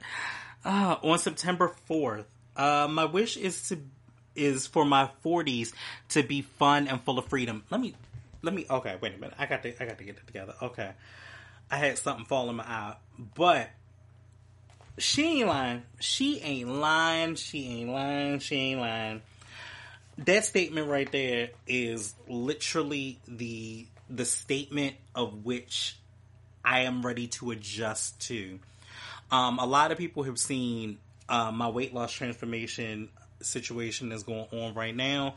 [0.65, 2.25] Uh, on September 4th.
[2.57, 3.79] Uh, my wish is to
[4.37, 5.73] is for my 40s
[6.11, 7.65] to be fun and full of freedom.
[7.71, 7.95] Let me
[8.43, 9.35] let me okay, wait a minute.
[9.39, 10.55] I got to I got to get it together.
[10.63, 10.91] Okay.
[11.71, 12.97] I had something fall in my eye.
[13.35, 13.71] But
[14.99, 15.83] she ain't lying.
[16.01, 17.35] She ain't lying.
[17.35, 18.39] She ain't lying.
[18.39, 19.23] She ain't lying.
[20.19, 25.97] That statement right there is literally the the statement of which
[26.65, 28.59] I am ready to adjust to.
[29.31, 33.09] Um, a lot of people have seen uh, my weight loss transformation
[33.47, 35.37] situation that's going on right now.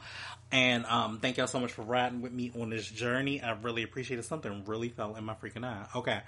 [0.52, 3.42] And um, thank y'all so much for riding with me on this journey.
[3.42, 4.26] I really appreciate it.
[4.26, 5.86] Something really fell in my freaking eye.
[5.96, 6.20] Okay.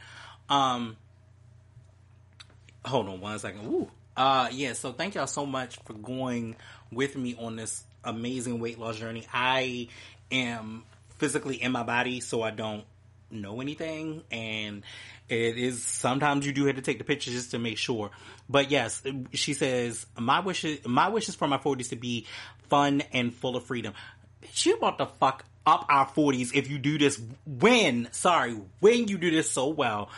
[0.49, 0.97] Um,
[2.86, 3.65] hold on one second.
[3.65, 3.89] Woo.
[4.15, 6.55] Uh, yeah, so thank y'all so much for going
[6.91, 9.25] with me on this amazing weight loss journey.
[9.34, 9.88] I
[10.32, 10.84] am
[11.17, 12.84] physically in my body, so I don't
[13.29, 14.84] know anything and
[15.32, 18.11] it is sometimes you do have to take the pictures just to make sure
[18.49, 19.01] but yes
[19.34, 22.25] she says my wishes my wishes for my 40s to be
[22.69, 23.93] fun and full of freedom
[24.53, 29.17] you about to fuck up our 40s if you do this when sorry when you
[29.17, 30.09] do this so well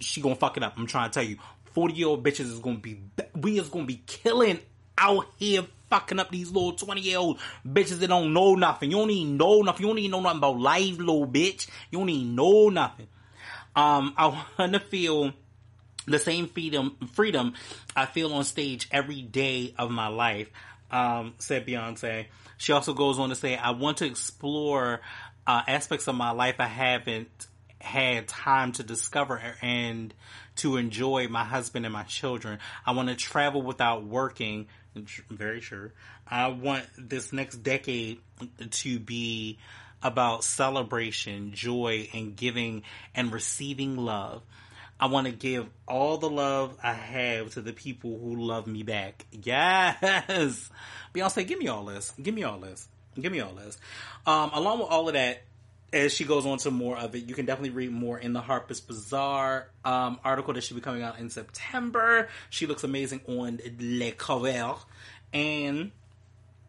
[0.00, 1.36] she gonna fuck it up i'm trying to tell you
[1.72, 3.00] 40 year old bitches is gonna be
[3.34, 4.58] we is gonna be killing
[4.98, 8.90] out here fucking up these little 20 year old bitches that don't know nothing.
[8.90, 9.82] You don't even know nothing.
[9.82, 11.68] You don't even know nothing about life, little bitch.
[11.90, 13.08] You don't even know nothing.
[13.76, 15.32] Um, I want to feel
[16.06, 17.54] the same freedom, freedom
[17.94, 20.48] I feel on stage every day of my life,
[20.90, 22.26] um, said Beyonce.
[22.56, 25.00] She also goes on to say, I want to explore
[25.46, 27.46] uh, aspects of my life I haven't
[27.80, 30.12] had time to discover and
[30.56, 32.58] to enjoy my husband and my children.
[32.84, 34.68] I want to travel without working,
[35.30, 35.92] very sure.
[36.26, 38.20] I want this next decade
[38.70, 39.58] to be
[40.02, 42.82] about celebration, joy, and giving
[43.14, 44.42] and receiving love.
[44.98, 48.82] I want to give all the love I have to the people who love me
[48.82, 49.26] back.
[49.42, 50.70] Yes.
[51.14, 52.12] Beyonce, give me all this.
[52.22, 52.86] Give me all this.
[53.18, 53.78] Give me all this.
[54.26, 55.42] Um, along with all of that,
[55.92, 58.40] as she goes on to more of it, you can definitely read more in the
[58.40, 62.28] Harper's Bazaar um, article that should be coming out in September.
[62.48, 64.76] She looks amazing on Le Cover.
[65.32, 65.90] And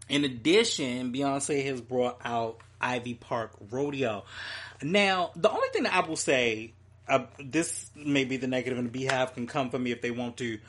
[0.09, 4.23] in addition, Beyonce has brought out Ivy Park Rodeo.
[4.82, 6.73] Now, the only thing that I will say,
[7.07, 10.11] uh, this may be the negative, and the BeyHive can come for me if they
[10.11, 10.59] want to,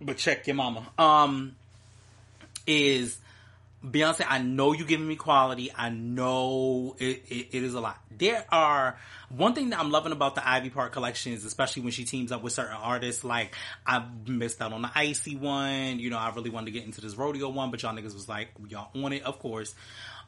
[0.00, 0.88] but check your mama.
[0.98, 1.56] Um,
[2.66, 3.18] is
[3.84, 5.72] Beyonce, I know you're giving me quality.
[5.76, 7.98] I know it, it, it is a lot.
[8.16, 8.96] There are
[9.28, 12.42] one thing that I'm loving about the Ivy Park collections, especially when she teams up
[12.42, 13.24] with certain artists.
[13.24, 15.98] Like I missed out on the Icy one.
[15.98, 18.28] You know, I really wanted to get into this rodeo one, but y'all niggas was
[18.28, 19.74] like, y'all on it, of course.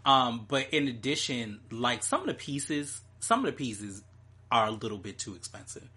[0.05, 4.03] Um, but in addition, like some of the pieces, some of the pieces
[4.51, 5.89] are a little bit too expensive.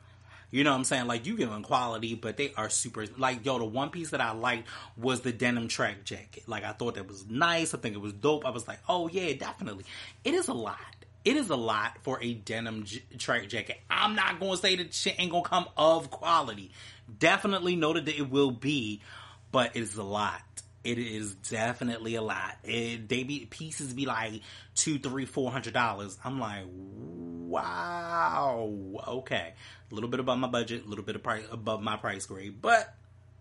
[0.49, 1.07] You know what I'm saying?
[1.07, 3.05] Like you give them quality, but they are super.
[3.17, 6.43] Like yo, the one piece that I liked was the denim track jacket.
[6.47, 7.73] Like I thought that was nice.
[7.73, 8.45] I think it was dope.
[8.45, 9.85] I was like, oh yeah, definitely.
[10.23, 10.77] It is a lot.
[11.25, 13.79] It is a lot for a denim j- track jacket.
[13.89, 16.71] I'm not to say that shit ain't to come of quality.
[17.19, 19.01] Definitely noted that it will be,
[19.51, 20.41] but it is a lot.
[20.87, 22.55] It is definitely a lot.
[22.63, 24.39] It, they be pieces be like
[24.73, 26.17] two, three, four hundred dollars.
[26.23, 26.63] I'm like,
[27.47, 28.69] wow,
[29.05, 29.53] okay,
[29.91, 32.95] a little bit above my budget, a little bit price above my price grade, but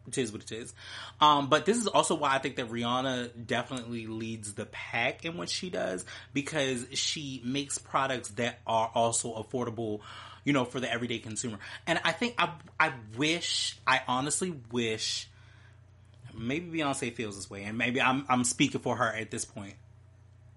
[0.09, 0.74] it is what it is.
[1.20, 5.36] Um, but this is also why I think that Rihanna definitely leads the pack in
[5.36, 10.01] what she does because she makes products that are also affordable,
[10.42, 11.61] you know, for the everyday consumer.
[11.86, 15.28] And I think I, I wish, I honestly wish,
[16.37, 19.74] maybe Beyonce feels this way, and maybe I'm, I'm speaking for her at this point.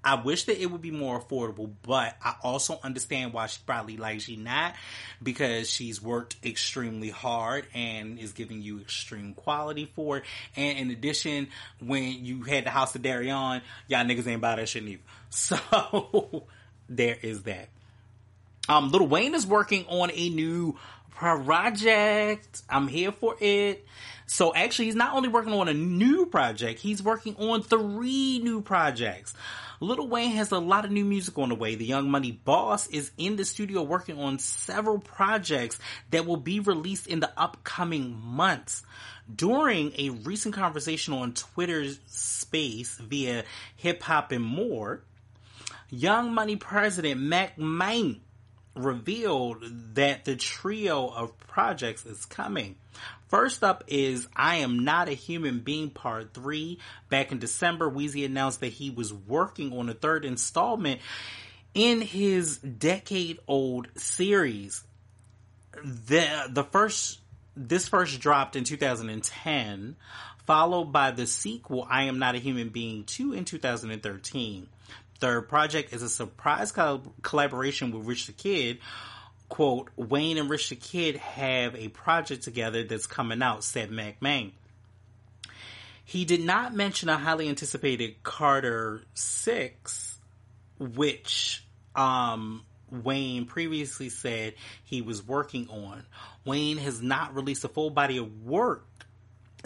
[0.03, 3.97] I wish that it would be more affordable, but I also understand why she probably
[3.97, 4.75] like she not
[5.21, 10.23] because she's worked extremely hard and is giving you extreme quality for it.
[10.55, 11.49] And in addition,
[11.79, 15.01] when you had the house of Deréon, y'all niggas ain't buy that shit either.
[15.31, 16.47] So
[16.87, 17.69] there is that.
[18.67, 20.77] Um, Little Wayne is working on a new
[21.11, 22.63] project.
[22.69, 23.85] I'm here for it.
[24.29, 28.61] So actually, he's not only working on a new project, he's working on three new
[28.61, 29.33] projects.
[29.79, 31.73] Lil Wayne has a lot of new music on the way.
[31.73, 35.79] The Young Money Boss is in the studio working on several projects
[36.11, 38.83] that will be released in the upcoming months.
[39.35, 43.45] During a recent conversation on Twitter's space via
[43.77, 45.01] Hip Hop and More,
[45.89, 48.21] Young Money president Mack Maine
[48.75, 49.63] revealed
[49.95, 52.75] that the trio of projects is coming.
[53.27, 56.79] First up is I Am Not a Human Being Part 3.
[57.09, 60.99] Back in December, Weezy announced that he was working on a third installment
[61.73, 64.83] in his decade old series.
[65.83, 67.19] The, the first,
[67.55, 69.95] this first dropped in 2010,
[70.47, 74.67] followed by the sequel, I Am Not a Human Being 2 in 2013.
[75.19, 76.71] Third project is a surprise
[77.21, 78.79] collaboration with Rich the Kid,
[79.49, 84.53] quote, Wayne and Rich the Kid have a project together that's coming out, said Maine.
[86.05, 90.17] He did not mention a highly anticipated Carter 6,
[90.79, 91.63] which,
[91.95, 96.03] um, Wayne previously said he was working on.
[96.45, 98.88] Wayne has not released a full body of work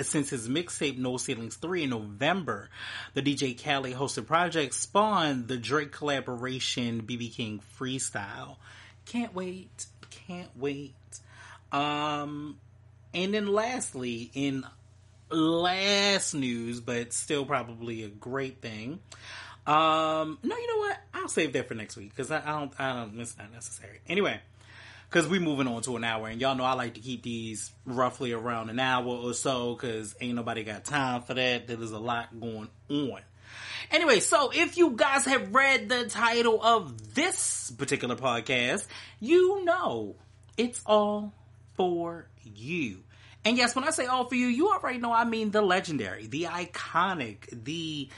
[0.02, 2.70] since his mixtape No Ceilings 3 in November.
[3.14, 8.58] The DJ Khaled hosted project spawned the Drake collaboration BB King Freestyle.
[9.06, 9.86] Can't wait.
[10.10, 10.94] Can't wait.
[11.72, 12.58] Um,
[13.14, 14.66] and then lastly, in
[15.30, 19.00] last news, but still probably a great thing.
[19.66, 20.98] Um, no, you know what?
[21.14, 24.00] I'll save that for next week because I, I, don't, I don't, it's not necessary.
[24.08, 24.40] Anyway,
[25.14, 27.72] because we're moving on to an hour, and y'all know I like to keep these
[27.86, 31.68] roughly around an hour or so because ain't nobody got time for that.
[31.68, 33.20] There's a lot going on.
[33.92, 38.88] Anyway, so if you guys have read the title of this particular podcast,
[39.20, 40.16] you know
[40.58, 41.32] it's all
[41.76, 43.04] for you.
[43.46, 46.26] And yes, when I say all for you, you already know I mean the legendary,
[46.26, 48.10] the iconic, the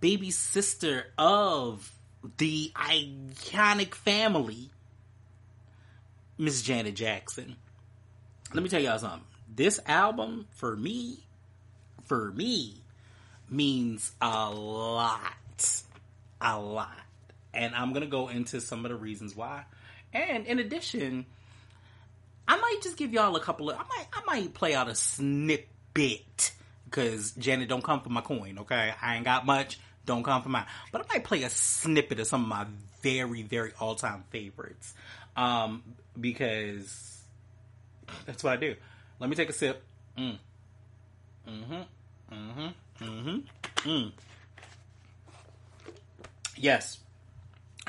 [0.00, 1.90] baby sister of
[2.36, 4.70] the iconic family,
[6.42, 7.54] Miss Janet Jackson.
[8.52, 9.22] Let me tell y'all something.
[9.54, 11.20] This album, for me,
[12.02, 12.74] for me,
[13.48, 15.82] means a lot.
[16.40, 16.98] A lot.
[17.54, 19.66] And I'm to go into some of the reasons why.
[20.12, 21.26] And in addition,
[22.48, 24.96] I might just give y'all a couple of, I might, I might play out a
[24.96, 26.50] snippet
[26.86, 28.92] because Janet don't come for my coin, okay?
[29.00, 30.66] I ain't got much, don't come for mine.
[30.90, 32.66] But I might play a snippet of some of my
[33.00, 34.92] very, very all time favorites.
[35.36, 35.84] Um,
[36.18, 37.20] because
[38.26, 38.74] that's what I do.
[39.18, 39.82] Let me take a sip.
[40.18, 40.38] Mm.
[41.48, 42.34] Mm-hmm.
[42.34, 43.04] Mm-hmm.
[43.04, 43.88] Mm-hmm.
[43.90, 44.12] Mm.
[46.56, 46.98] Yes.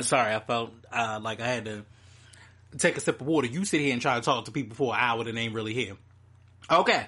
[0.01, 1.86] Sorry, I felt uh, like I had to
[2.78, 3.47] take a sip of water.
[3.47, 5.74] You sit here and try to talk to people for an hour that ain't really
[5.74, 5.95] here.
[6.69, 7.05] Okay.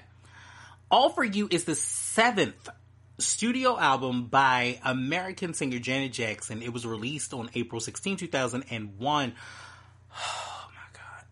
[0.92, 2.70] All for You is the seventh
[3.18, 6.62] studio album by American singer Janet Jackson.
[6.62, 9.34] It was released on April 16, 2001.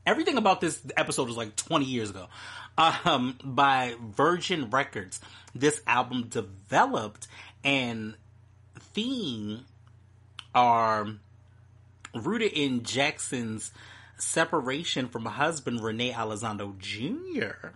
[0.06, 2.28] Everything about this episode is like 20 years ago.
[2.78, 5.22] Um, by Virgin Records.
[5.54, 7.28] This album developed
[7.64, 8.16] and
[8.94, 9.66] theme
[10.56, 11.08] are
[12.16, 13.72] rooted in Jackson's
[14.18, 17.70] separation from husband Renee Elizondo Jr.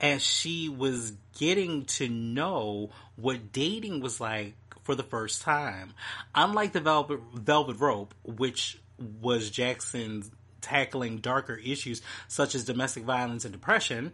[0.00, 5.92] as she was getting to know what dating was like for the first time.
[6.34, 8.78] Unlike the Velvet, Velvet Rope, which
[9.20, 10.30] was Jackson's
[10.68, 14.12] tackling darker issues such as domestic violence and depression,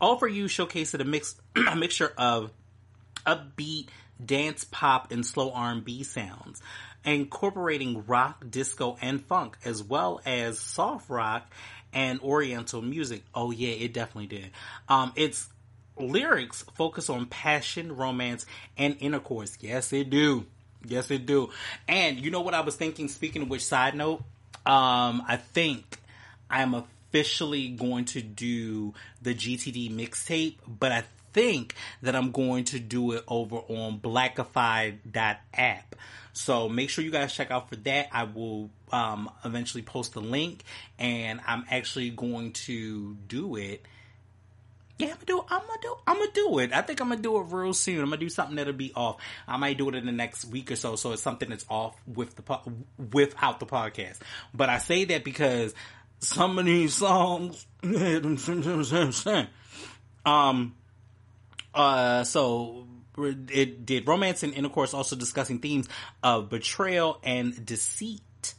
[0.00, 1.34] All For You showcased a mix
[1.68, 2.50] a mixture of
[3.26, 3.88] upbeat
[4.24, 6.60] dance pop and slow R&B sounds
[7.04, 11.50] incorporating rock, disco, and funk, as well as soft rock
[11.92, 13.24] and oriental music.
[13.34, 14.50] Oh yeah, it definitely did.
[14.88, 15.48] Um, its
[15.98, 18.46] lyrics focus on passion, romance,
[18.76, 19.56] and intercourse.
[19.60, 20.46] Yes, it do.
[20.86, 21.50] Yes, it do.
[21.88, 23.08] And you know what I was thinking?
[23.08, 24.22] Speaking of which, side note,
[24.66, 25.98] um, I think
[26.48, 32.78] I'm officially going to do the GTD mixtape, but I think that I'm going to
[32.78, 35.96] do it over on blackify.app.
[36.32, 38.08] So make sure you guys check out for that.
[38.12, 40.62] I will um, eventually post the link,
[40.98, 43.84] and I'm actually going to do it.
[45.00, 45.44] Yeah, I'm gonna do.
[45.48, 45.96] I'm gonna do.
[46.06, 46.72] I'm gonna do it.
[46.72, 47.98] I think I'm gonna do it real soon.
[48.00, 49.16] I'm gonna do something that'll be off.
[49.48, 50.96] I might do it in the next week or so.
[50.96, 52.62] So it's something that's off with the po-
[53.12, 54.18] without the podcast.
[54.52, 55.74] But I say that because
[56.20, 57.66] some of these songs,
[60.24, 60.74] um,
[61.74, 62.86] uh, so
[63.16, 65.88] it did romance and intercourse, also discussing themes
[66.22, 68.54] of betrayal and deceit.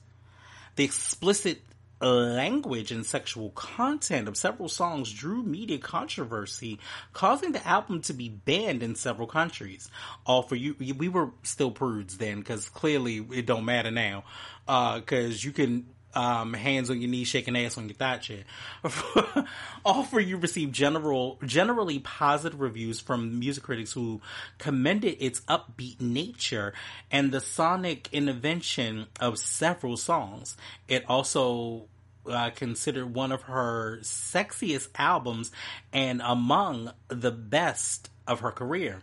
[0.76, 1.62] The explicit
[2.10, 6.80] language and sexual content of several songs drew media controversy,
[7.14, 9.89] causing the album to be banned in several countries.
[10.26, 14.24] All for you, we were still prudes then, because clearly it don't matter now,
[14.66, 18.43] because uh, you can um, hands on your knees, shaking ass on your thought chair.
[19.86, 24.22] All for you received general, generally positive reviews from music critics who
[24.57, 26.74] commended its upbeat nature
[27.12, 30.57] and the sonic intervention of several songs.
[30.88, 31.86] It also
[32.30, 35.51] uh, considered one of her sexiest albums
[35.91, 39.01] and among the best of her career.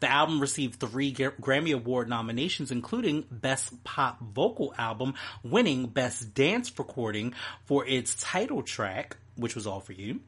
[0.00, 6.72] The album received three Grammy Award nominations, including Best Pop Vocal Album, winning Best Dance
[6.78, 10.20] Recording for its title track, which was All For You.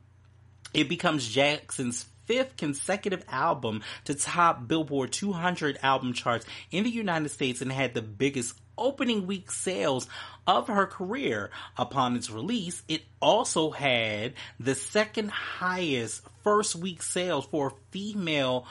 [0.74, 7.28] It becomes Jackson's fifth consecutive album to top Billboard 200 album charts in the United
[7.28, 10.08] States and had the biggest opening week sales
[10.46, 11.50] of her career.
[11.76, 18.66] Upon its release, it also had the second highest first week sales for female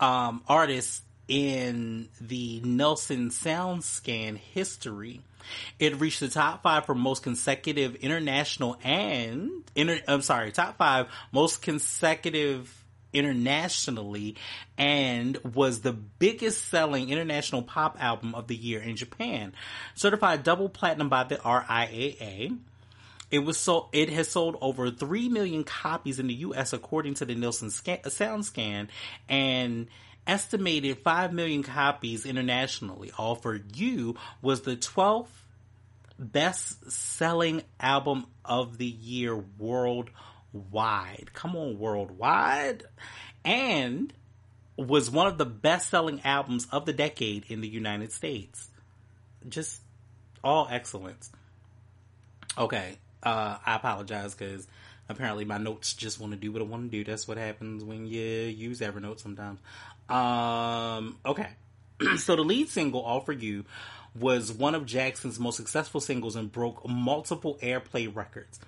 [0.00, 5.20] um, artists in the Nielsen SoundScan history.
[5.78, 11.08] It reached the top five for most consecutive international and inter, I'm sorry, top five
[11.32, 12.72] most consecutive
[13.12, 14.36] internationally
[14.76, 19.52] and was the biggest selling international pop album of the year in Japan.
[19.94, 22.58] Certified double platinum by the RIAA.
[23.30, 27.24] It was so it has sold over 3 million copies in the US according to
[27.24, 28.88] the Nielsen scan, SoundScan
[29.28, 29.88] and
[30.26, 33.10] estimated 5 million copies internationally.
[33.18, 35.28] All for You was the 12th
[36.18, 41.30] best selling album of the year worldwide.
[41.32, 42.84] Come on, worldwide.
[43.44, 44.12] And
[44.76, 48.68] was one of the best selling albums of the decade in the United States.
[49.48, 49.80] Just
[50.42, 51.30] all excellence.
[52.58, 54.68] Okay, uh, I apologize because
[55.08, 57.02] apparently my notes just want to do what I want to do.
[57.02, 59.58] That's what happens when you use Evernote sometimes.
[60.08, 61.48] Um, okay.
[62.18, 63.64] so the lead single, All For You,
[64.14, 68.60] was one of Jackson's most successful singles and broke multiple airplay records.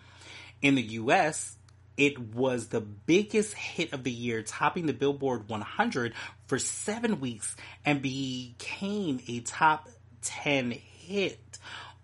[0.61, 1.57] In the US,
[1.97, 6.15] it was the biggest hit of the year, topping the Billboard 100
[6.47, 9.89] for seven weeks and became a top
[10.23, 11.39] 10 hit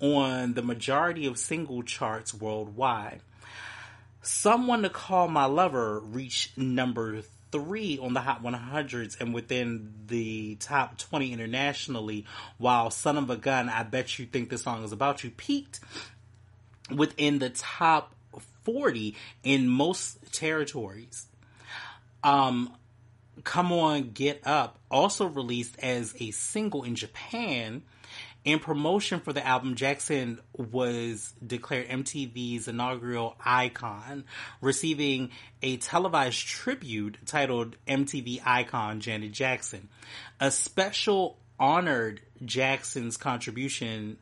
[0.04, 3.20] on the majority of single charts worldwide.
[4.20, 10.56] Someone to Call My Lover reached number three on the Hot 100s and within the
[10.56, 12.26] top 20 internationally,
[12.58, 15.80] while Son of a Gun, I Bet You Think This Song Is About You, peaked
[16.94, 18.14] within the top
[18.64, 21.26] 40 in most territories.
[22.22, 22.74] Um,
[23.42, 27.82] Come On, Get Up, also released as a single in Japan.
[28.44, 34.24] In promotion for the album, Jackson was declared MTV's inaugural icon,
[34.60, 35.30] receiving
[35.62, 39.88] a televised tribute titled MTV Icon Janet Jackson.
[40.40, 44.18] A special honored Jackson's contribution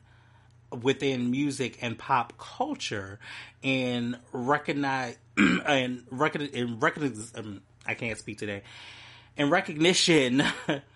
[0.71, 3.19] within music and pop culture
[3.65, 8.63] and recognize and recognize, and recognize um, I can't speak today
[9.37, 10.45] in recognition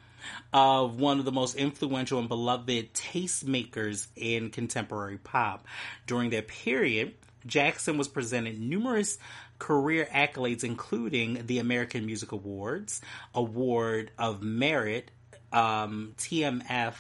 [0.53, 5.67] of one of the most influential and beloved tastemakers in contemporary pop.
[6.07, 7.15] During that period,
[7.47, 9.19] Jackson was presented numerous
[9.59, 13.01] career accolades, including the American Music Awards,
[13.35, 15.11] Award of Merit,
[15.53, 16.95] um, TMF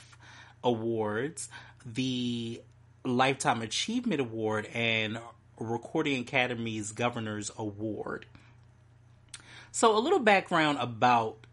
[0.63, 1.49] Awards,
[1.85, 2.61] the
[3.05, 5.19] Lifetime Achievement Award, and
[5.59, 8.27] Recording Academy's Governor's Award.
[9.73, 11.46] So, a little background about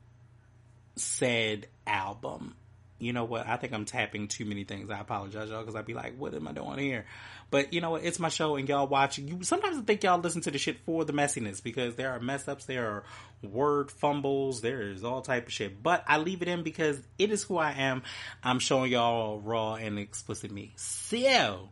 [0.95, 2.55] said album.
[2.99, 3.47] You know what?
[3.47, 4.89] I think I'm tapping too many things.
[4.89, 7.05] I apologize, y'all, because I'd be like, what am I doing here?
[7.49, 8.03] But you know what?
[8.03, 9.17] It's my show, and y'all watch.
[9.17, 12.19] You sometimes I think y'all listen to the shit for the messiness because there are
[12.19, 13.03] mess ups, there are
[13.47, 15.83] word fumbles, there is all type of shit.
[15.83, 18.03] But I leave it in because it is who I am.
[18.41, 20.73] I'm showing y'all raw and explicit me.
[20.77, 21.69] So,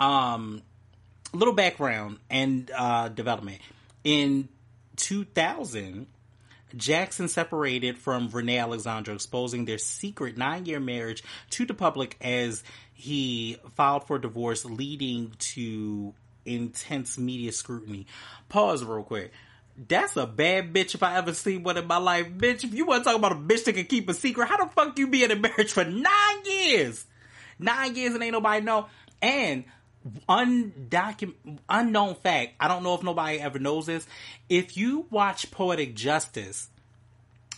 [0.00, 0.62] um,
[1.32, 3.60] little background and uh, development
[4.02, 4.48] in
[4.96, 6.06] 2000,
[6.76, 12.62] Jackson separated from Renee Alexandro, exposing their secret nine year marriage to the public as
[12.92, 16.14] he filed for divorce, leading to
[16.44, 18.06] intense media scrutiny.
[18.48, 19.32] Pause real quick.
[19.88, 22.28] That's a bad bitch if I ever seen one in my life.
[22.30, 24.58] Bitch, if you want to talk about a bitch that can keep a secret, how
[24.58, 27.06] the fuck you be in a marriage for nine years?
[27.58, 28.86] Nine years and ain't nobody know.
[29.22, 29.64] And
[30.28, 32.54] undocumented, unknown fact.
[32.60, 34.06] I don't know if nobody ever knows this.
[34.48, 36.68] If you watch Poetic Justice,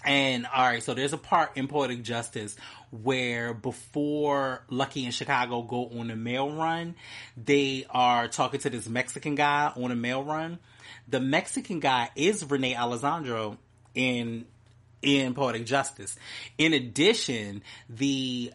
[0.05, 2.57] and all right, so there's a part in Poetic Justice
[2.90, 6.97] where before Lucky and Chicago go on a mail run,
[7.36, 10.59] they are talking to this Mexican guy on a mail run.
[11.09, 13.59] The Mexican guy is Renee Alessandro
[13.95, 14.47] in
[15.03, 16.16] in Poetic Justice.
[16.59, 18.53] In addition, the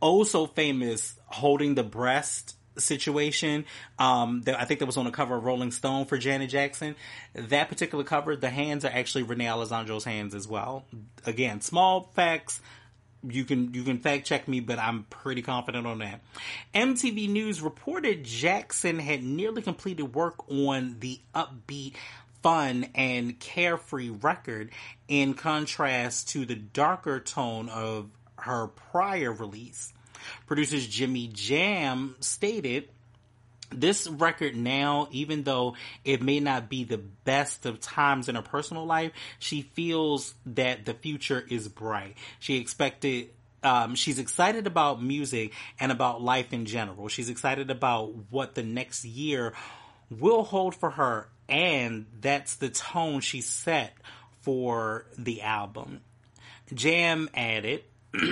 [0.00, 3.64] oh so famous holding the breast situation.
[3.98, 6.96] Um, that I think that was on the cover of Rolling Stone for Janet Jackson.
[7.34, 10.84] That particular cover, the hands are actually Renee Alexandro's hands as well.
[11.26, 12.60] Again, small facts.
[13.24, 16.20] You can you can fact check me, but I'm pretty confident on that.
[16.74, 21.94] MTV News reported Jackson had nearly completed work on the upbeat
[22.42, 24.70] fun and carefree record
[25.08, 29.92] in contrast to the darker tone of her prior release.
[30.46, 32.88] Producers Jimmy Jam stated,
[33.74, 38.42] this record now, even though it may not be the best of times in her
[38.42, 42.16] personal life, she feels that the future is bright.
[42.38, 43.30] She expected
[43.62, 47.08] um, she's excited about music and about life in general.
[47.08, 49.52] She's excited about what the next year
[50.10, 53.94] will hold for her, and that's the tone she set
[54.40, 56.00] for the album.
[56.74, 57.84] Jam added,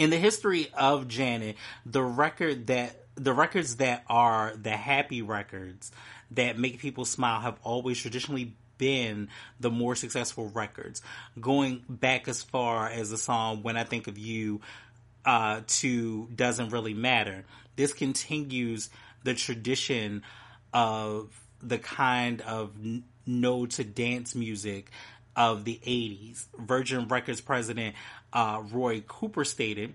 [0.00, 5.92] in the history of Janet, the record that the records that are the happy records
[6.30, 9.28] that make people smile have always traditionally been
[9.60, 11.02] the more successful records.
[11.38, 14.62] Going back as far as the song "When I Think of You"
[15.26, 17.44] uh, to "Doesn't Really Matter,"
[17.76, 18.88] this continues
[19.22, 20.22] the tradition
[20.72, 22.72] of the kind of
[23.26, 24.90] no to dance music
[25.40, 26.44] of the 80s.
[26.58, 27.96] Virgin Records president
[28.30, 29.94] uh, Roy Cooper stated,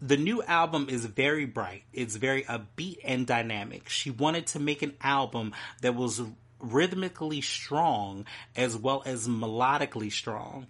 [0.00, 1.82] the new album is very bright.
[1.92, 3.88] It's very upbeat and dynamic.
[3.88, 6.22] She wanted to make an album that was
[6.60, 10.68] rhythmically strong as well as melodically strong.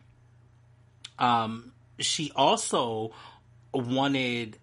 [1.18, 3.12] Um, she also
[3.74, 4.56] wanted.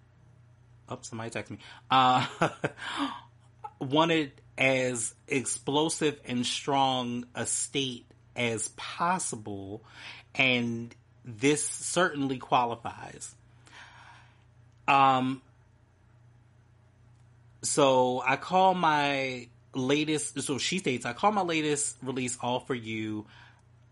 [0.90, 1.60] Oh, somebody text me.
[1.92, 2.26] Uh,
[3.80, 9.82] wanted as explosive and strong a state as possible,
[10.36, 10.94] and
[11.26, 13.34] this certainly qualifies.
[14.88, 15.42] Um,
[17.62, 22.76] so I call my latest, so she states, I call my latest release All For
[22.76, 23.26] You.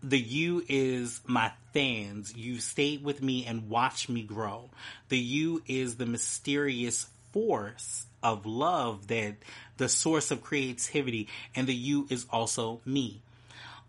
[0.02, 2.34] The you is my fans.
[2.34, 4.70] You stayed with me and watched me grow.
[5.08, 9.36] The you is the mysterious force of love that
[9.76, 13.22] the source of creativity and the you is also me.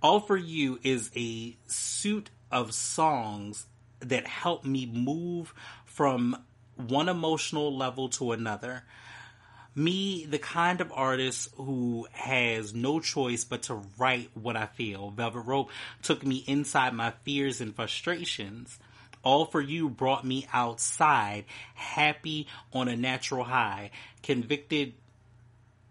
[0.02, 3.68] All for You is a suit of songs
[4.00, 5.54] that help me move
[5.86, 6.44] from
[6.76, 8.84] one emotional level to another.
[9.76, 15.12] Me, the kind of artist who has no choice but to write what I feel.
[15.12, 15.70] Velvet Rope
[16.02, 18.80] took me inside my fears and frustrations.
[19.24, 21.46] All for You brought me outside,
[21.76, 23.92] happy on a natural high,
[24.24, 24.94] convicted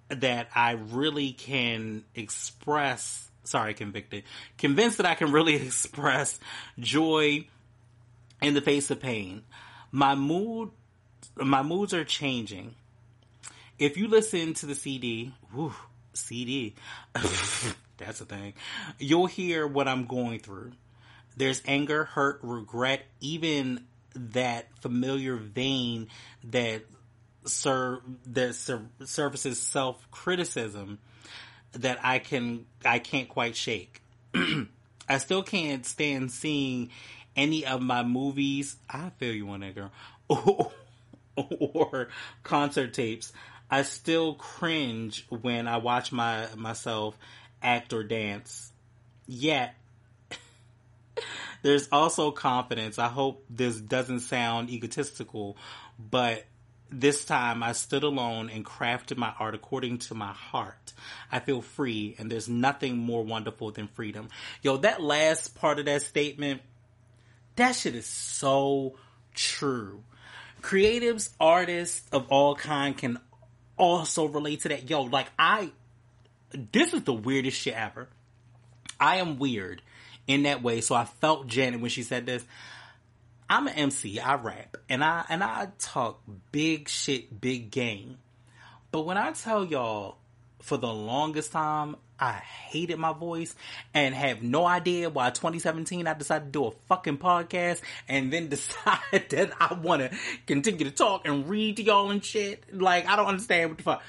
[0.09, 4.23] that I really can express, sorry, convicted,
[4.59, 6.39] convinced that I can really express
[6.79, 7.47] joy
[8.41, 9.43] in the face of pain.
[9.91, 10.71] My mood,
[11.37, 12.75] my moods are changing.
[13.79, 15.75] If you listen to the CD, whew,
[16.13, 16.75] CD,
[17.99, 18.55] that's a thing,
[18.99, 20.73] you'll hear what I'm going through.
[21.37, 26.09] There's anger, hurt, regret, even that familiar vein
[26.45, 26.83] that
[27.47, 30.99] serve that ser- services self criticism
[31.73, 34.03] that I can I can't quite shake.
[35.09, 36.91] I still can't stand seeing
[37.37, 38.77] any of my movies.
[38.89, 39.93] I feel you on that girl.
[41.37, 42.09] Or,
[42.43, 43.33] concert tapes.
[43.71, 47.17] I still cringe when I watch my myself
[47.63, 48.73] act or dance.
[49.27, 49.75] Yet
[51.63, 52.99] there's also confidence.
[52.99, 55.57] I hope this doesn't sound egotistical,
[55.99, 56.45] but
[56.91, 60.93] this time I stood alone and crafted my art according to my heart.
[61.31, 64.29] I feel free and there's nothing more wonderful than freedom.
[64.63, 66.63] Yo, that last part of that statement,
[67.57, 68.97] that shit is so
[69.35, 70.03] true.
[70.63, 73.19] Creatives, artists of all kind can
[73.77, 74.91] also relate to that.
[74.91, 75.71] Yo, like I,
[76.73, 78.09] this is the weirdest shit ever.
[78.99, 79.83] I am weird
[80.27, 80.81] in that way.
[80.81, 82.45] So I felt Janet when she said this.
[83.51, 84.21] I'm an MC.
[84.21, 86.23] I rap and I and I talk
[86.53, 88.19] big shit, big game.
[88.93, 90.19] But when I tell y'all,
[90.63, 93.57] for the longest time, I hated my voice
[93.93, 98.49] and have no idea why 2017 I decided to do a fucking podcast and then
[98.51, 100.17] decide that I want to
[100.47, 102.63] continue to talk and read to y'all and shit.
[102.73, 104.03] Like I don't understand what the fuck.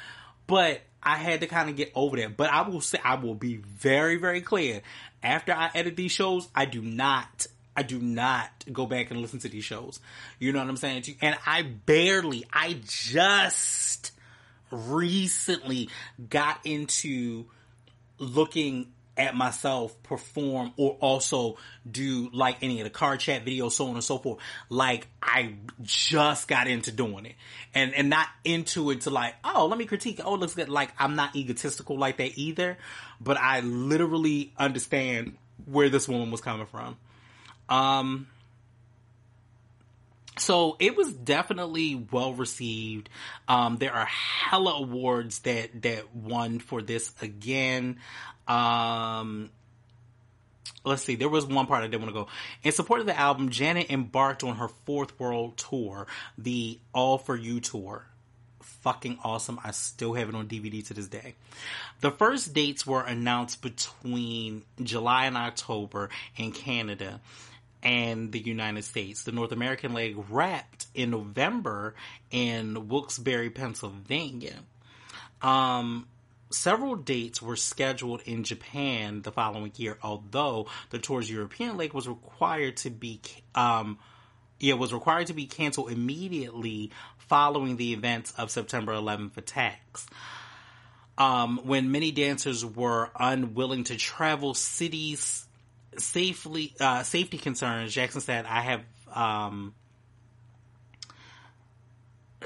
[0.46, 2.38] But I had to kind of get over that.
[2.38, 4.84] But I will say I will be very very clear.
[5.24, 9.40] After I edit these shows, I do not I do not go back and listen
[9.40, 10.00] to these shows.
[10.40, 11.04] You know what I'm saying?
[11.22, 14.12] And I barely, I just
[14.72, 15.90] recently
[16.30, 17.46] got into
[18.18, 18.88] looking
[19.18, 21.58] at myself perform or also
[21.90, 24.40] do like any of the car chat videos, so on and so forth.
[24.70, 27.36] Like I just got into doing it
[27.74, 30.20] and, and not into it to like, oh, let me critique.
[30.24, 30.70] Oh, it looks good.
[30.70, 32.78] Like I'm not egotistical like that either,
[33.20, 35.36] but I literally understand
[35.66, 36.98] where this woman was coming from.
[37.72, 38.28] Um,
[40.38, 43.10] so it was definitely well received.
[43.48, 48.00] Um, there are hella awards that that won for this again.
[48.48, 49.52] Um,
[50.84, 51.16] let's see.
[51.16, 52.28] There was one part I didn't want to go
[52.64, 53.50] in support of the album.
[53.50, 56.08] Janet embarked on her fourth world tour,
[56.38, 58.06] the All for You tour.
[58.62, 59.60] Fucking awesome.
[59.64, 61.36] I still have it on DVD to this day.
[62.02, 67.22] The first dates were announced between July and October in Canada
[67.84, 69.24] and the United States.
[69.24, 71.96] The North American leg wrapped in November
[72.30, 74.56] in Wilkes-Barre, Pennsylvania.
[75.42, 76.08] Um,
[76.52, 82.08] several dates were scheduled in Japan the following year, although the tour's European leg was
[82.08, 83.22] required to be,
[83.56, 83.98] um,
[84.60, 90.06] yeah, was required to be canceled immediately following the events of September 11th attacks.
[91.18, 95.48] Um, when many dancers were unwilling to travel cities
[95.98, 99.74] safely uh, safety concerns, Jackson said, "I have." Um,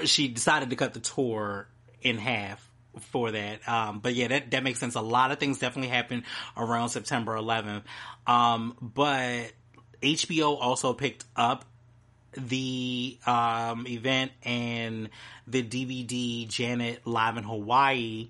[0.04, 1.68] she decided to cut the tour
[2.02, 2.66] in half
[3.00, 3.66] for that.
[3.68, 4.94] Um, but yeah, that that makes sense.
[4.94, 6.24] A lot of things definitely happened
[6.56, 7.82] around September 11th.
[8.26, 9.52] Um, but
[10.02, 11.64] HBO also picked up
[12.32, 15.08] the um, event and
[15.46, 18.28] the DVD Janet Live in Hawaii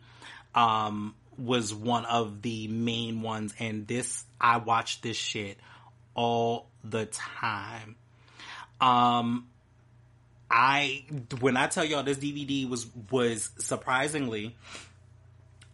[0.55, 5.59] um, was one of the main ones, and this I watch this shit
[6.15, 7.97] all the time.
[8.81, 9.49] Um,
[10.51, 11.05] I
[11.41, 14.55] when I tell y'all this DVD was was surprisingly,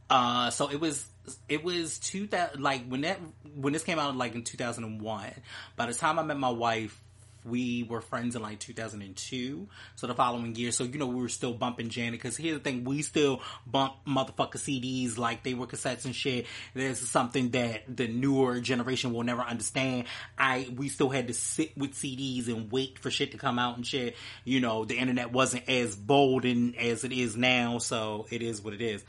[0.08, 1.06] uh, so it was
[1.48, 3.20] it was two thousand like when that
[3.54, 5.32] when this came out like in two thousand and one.
[5.76, 7.01] By the time I met my wife,
[7.44, 9.68] we were friends in like 2002.
[9.96, 12.20] So the following year, so you know, we were still bumping Janet.
[12.20, 16.46] Cause here's the thing, we still bump motherfucker CDs like they were cassettes and shit.
[16.74, 20.04] There's something that the newer generation will never understand.
[20.38, 23.76] I, we still had to sit with CDs and wait for shit to come out
[23.76, 24.16] and shit.
[24.44, 27.78] You know, the internet wasn't as bold and as it is now.
[27.78, 29.04] So it is what it is.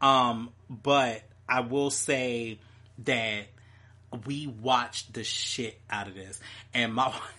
[0.00, 2.60] Um, but I will say
[3.04, 3.46] that
[4.26, 6.40] we watched the shit out of this,
[6.74, 7.12] and my.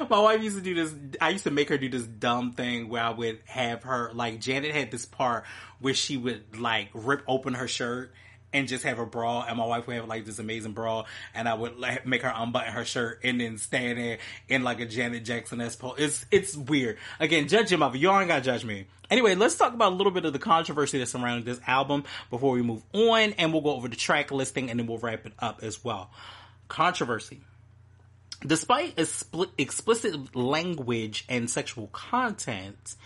[0.10, 0.94] My wife used to do this.
[1.20, 4.40] I used to make her do this dumb thing where I would have her like
[4.40, 5.44] Janet had this part
[5.80, 8.12] where she would like rip open her shirt
[8.54, 11.04] and just have a bra, and my wife would have like this amazing bra,
[11.34, 14.18] and I would like, make her unbutton her shirt and then stand there
[14.48, 15.94] in like a Janet Jackson pose.
[15.98, 16.96] It's it's weird.
[17.18, 18.86] Again, judge him of y'all ain't gotta judge me.
[19.10, 22.52] Anyway, let's talk about a little bit of the controversy that's surrounding this album before
[22.52, 25.32] we move on, and we'll go over the track listing and then we'll wrap it
[25.40, 26.10] up as well.
[26.68, 27.40] Controversy.
[28.46, 28.98] Despite
[29.58, 32.96] explicit language and sexual content,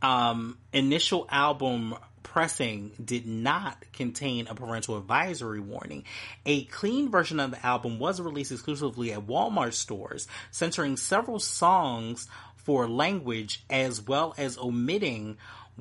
[0.00, 6.04] um, initial album pressing did not contain a parental advisory warning.
[6.44, 12.28] A clean version of the album was released exclusively at Walmart stores, censoring several songs
[12.56, 15.38] for language as well as omitting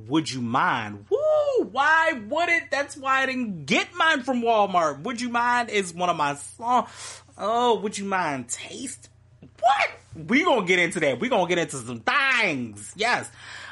[0.08, 1.08] Would You Mind?
[1.10, 1.66] Woo!
[1.72, 2.72] Why would it?
[2.72, 5.02] That's why I didn't get mine from Walmart.
[5.02, 6.90] Would You Mind is one of my songs.
[7.38, 9.10] Oh, would you mind taste?
[9.60, 9.90] What?
[10.28, 11.20] We gonna get into that.
[11.20, 12.94] We gonna get into some things.
[12.96, 13.30] Yes.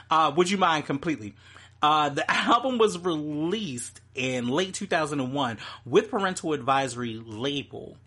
[0.10, 1.34] Uh, would you mind completely?
[1.82, 7.98] Uh, the album was released in late 2001 with parental advisory label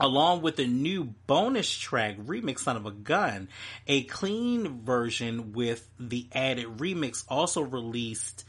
[0.00, 3.48] along with a new bonus track remix son of a gun
[3.88, 8.44] a clean version with the added remix also released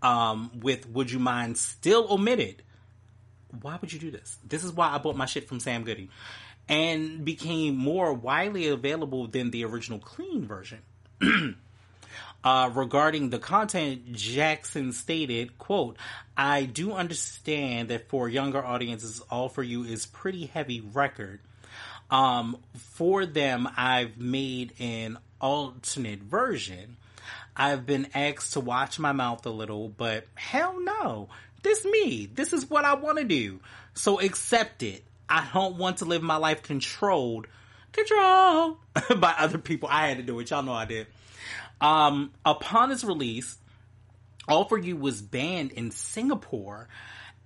[0.00, 2.62] um, with would you mind still omitted
[3.60, 6.08] why would you do this this is why i bought my shit from sam goody
[6.68, 10.78] and became more widely available than the original clean version
[12.44, 15.96] Uh, regarding the content, Jackson stated, quote,
[16.36, 21.40] I do understand that for younger audiences, All For You is pretty heavy record.
[22.10, 26.96] Um, for them, I've made an alternate version.
[27.56, 31.28] I've been asked to watch my mouth a little, but hell no.
[31.62, 32.26] This me.
[32.26, 33.60] This is what I want to do.
[33.94, 35.04] So accept it.
[35.28, 37.46] I don't want to live my life controlled,
[37.92, 38.76] controlled
[39.20, 39.88] by other people.
[39.90, 40.50] I had to do it.
[40.50, 41.06] Y'all know I did.
[41.80, 43.56] Um, upon its release,
[44.46, 46.88] All For You was banned in Singapore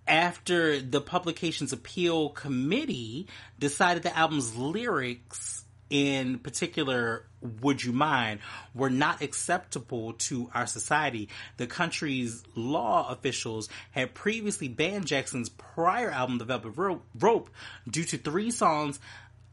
[0.06, 3.26] after the publication's appeal committee
[3.58, 7.26] decided the album's lyrics, in particular,
[7.62, 8.40] Would You Mind,
[8.74, 11.28] were not acceptable to our society.
[11.56, 17.50] The country's law officials had previously banned Jackson's prior album, The Velvet Rope,
[17.88, 18.98] due to three songs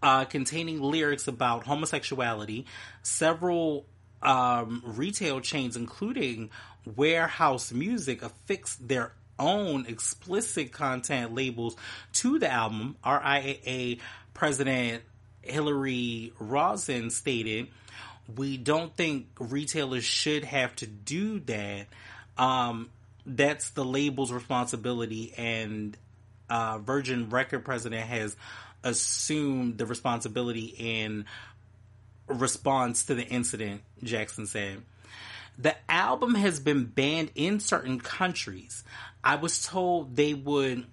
[0.01, 2.65] uh, containing lyrics about homosexuality.
[3.01, 3.85] Several
[4.21, 6.49] um, retail chains, including
[6.95, 11.75] Wherehouse Music, affixed their own explicit content labels
[12.13, 12.95] to the album.
[13.03, 13.99] RIAA
[14.33, 15.03] President
[15.41, 17.67] Hillary Rosen stated,
[18.35, 21.87] "We don't think retailers should have to do that.
[22.37, 22.89] Um,
[23.25, 25.97] that's the label's responsibility, and
[26.49, 28.35] uh, Virgin Record President has."
[28.83, 31.25] assumed the responsibility in
[32.27, 34.81] response to the incident, Jackson said.
[35.57, 38.83] The album has been banned in certain countries.
[39.23, 40.85] I was told they would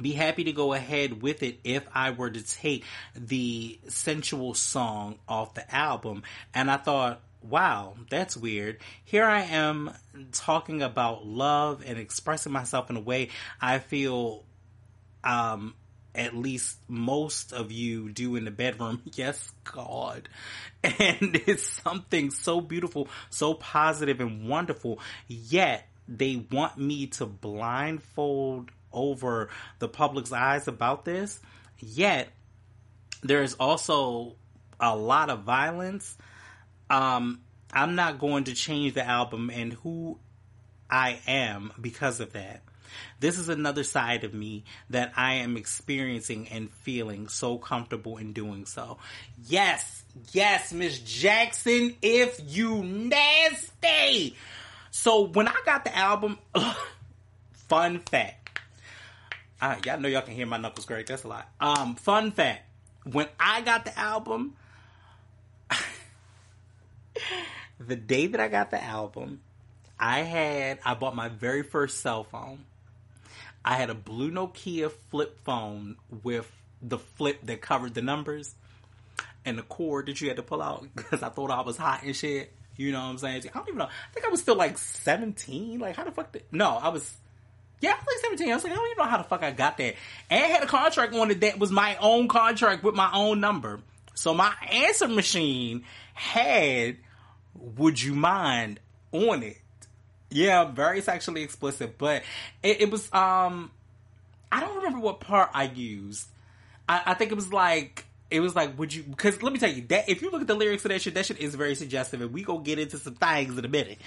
[0.00, 2.84] be happy to go ahead with it if I were to take
[3.14, 6.22] the sensual song off the album.
[6.54, 8.78] And I thought, wow, that's weird.
[9.04, 9.92] Here I am
[10.32, 13.30] talking about love and expressing myself in a way
[13.60, 14.44] I feel
[15.24, 15.74] um,
[16.14, 19.02] at least most of you do in the bedroom.
[19.14, 20.28] Yes, God.
[20.82, 25.00] And it's something so beautiful, so positive and wonderful.
[25.26, 29.48] Yet they want me to blindfold over
[29.78, 31.40] the public's eyes about this.
[31.78, 32.28] Yet
[33.22, 34.36] there's also
[34.78, 36.16] a lot of violence.
[36.88, 37.40] Um,
[37.72, 40.18] I'm not going to change the album and who
[40.90, 42.62] I am because of that.
[43.20, 48.32] This is another side of me that I am experiencing and feeling so comfortable in
[48.32, 48.98] doing so.
[49.46, 50.02] Yes,
[50.32, 54.36] yes, Miss Jackson, if you nasty.
[54.90, 56.38] So when I got the album,
[57.68, 58.39] fun fact.
[59.60, 61.06] Uh, y'all know y'all can hear my knuckles great.
[61.06, 61.48] That's a lot.
[61.60, 62.62] Um, fun fact.
[63.04, 64.56] When I got the album,
[67.78, 69.40] the day that I got the album,
[69.98, 72.64] I had I bought my very first cell phone.
[73.64, 76.50] I had a blue Nokia flip phone with
[76.80, 78.54] the flip that covered the numbers
[79.44, 82.02] and the cord that you had to pull out because I thought I was hot
[82.02, 82.52] and shit.
[82.76, 83.42] You know what I'm saying?
[83.46, 83.84] I don't even know.
[83.84, 85.78] I think I was still like 17.
[85.78, 86.44] Like, how the fuck did.
[86.50, 87.14] No, I was.
[87.80, 88.50] Yeah, I was like 17.
[88.50, 89.94] I was like, I don't even know how the fuck I got that.
[90.28, 93.80] And had a contract on it that was my own contract with my own number.
[94.14, 96.98] So my answer machine had
[97.54, 98.80] Would You Mind
[99.12, 99.58] on it.
[100.30, 102.22] Yeah, very sexually explicit, but
[102.62, 103.70] it, it was um
[104.52, 106.26] I don't remember what part I used.
[106.88, 109.02] I, I think it was like it was like, would you?
[109.02, 111.14] Because let me tell you that if you look at the lyrics of that shit,
[111.14, 113.98] that shit is very suggestive, and we gonna get into some things in a minute.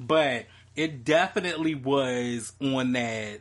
[0.00, 0.46] But
[0.78, 3.40] it definitely was on that.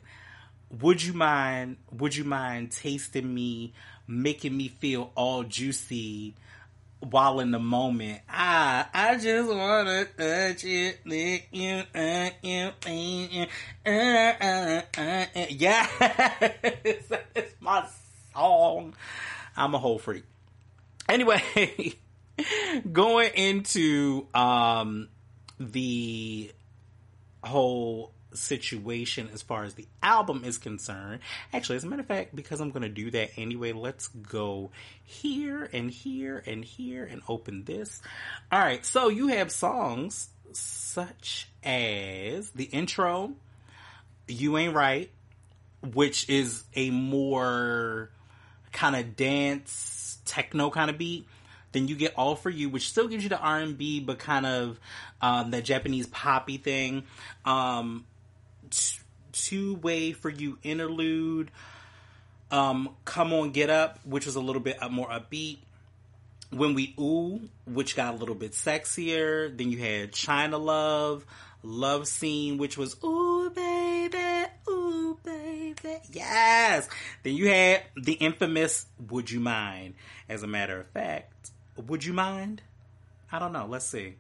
[0.81, 1.77] Would you mind?
[1.91, 3.73] Would you mind tasting me,
[4.07, 6.33] making me feel all juicy?
[6.99, 12.71] While in the moment, I I just wanna touch it, lick you, uh, uh,
[14.97, 15.87] uh, yeah,
[16.63, 17.87] it's my
[18.33, 18.95] song.
[19.55, 20.23] I'm a whole freak.
[21.07, 21.93] Anyway,
[22.91, 25.09] going into um,
[25.59, 26.51] the
[27.47, 31.19] whole situation as far as the album is concerned.
[31.53, 34.71] Actually, as a matter of fact, because I'm going to do that anyway, let's go
[35.03, 38.01] here and here and here and open this.
[38.51, 43.33] All right, so you have songs such as the intro,
[44.27, 45.11] You Ain't Right,
[45.93, 48.09] which is a more
[48.71, 51.27] kind of dance techno kind of beat.
[51.71, 54.19] Then you get All for You, which still gives you the R and B, but
[54.19, 54.79] kind of
[55.21, 57.03] um, that Japanese poppy thing.
[57.45, 58.05] Um,
[58.69, 58.99] t-
[59.31, 61.51] two way for you interlude.
[62.51, 65.57] Um, Come on, get up, which was a little bit more upbeat.
[66.49, 69.55] When we ooh, which got a little bit sexier.
[69.55, 71.25] Then you had China Love,
[71.61, 76.87] Love Scene, which was ooh baby, ooh baby, yes.
[77.23, 79.95] Then you had the infamous Would You Mind?
[80.29, 81.51] As a matter of fact,
[81.85, 82.61] would you mind?
[83.31, 83.67] I don't know.
[83.67, 84.15] Let's see.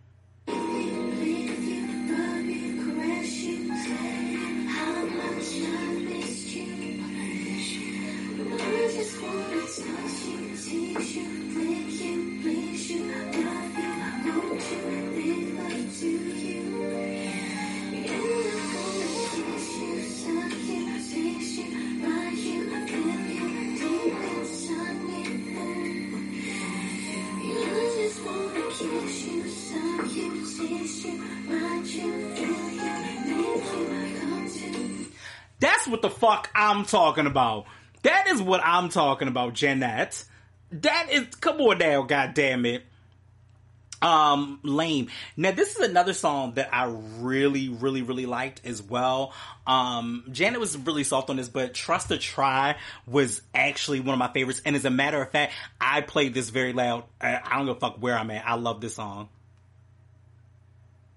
[35.59, 37.65] That's what the fuck I'm talking about.
[38.03, 40.23] That is what I'm talking about, Jeanette.
[40.71, 42.83] That is, come on now, god damn it.
[44.01, 45.09] Um, lame.
[45.35, 46.85] Now this is another song that I
[47.19, 49.33] really, really, really liked as well.
[49.65, 52.75] Um, Janet was really soft on this, but Trust to Try
[53.07, 54.61] was actually one of my favorites.
[54.65, 57.05] And as a matter of fact, I played this very loud.
[57.19, 58.47] I, I don't give a fuck where I'm at.
[58.47, 59.29] I love this song.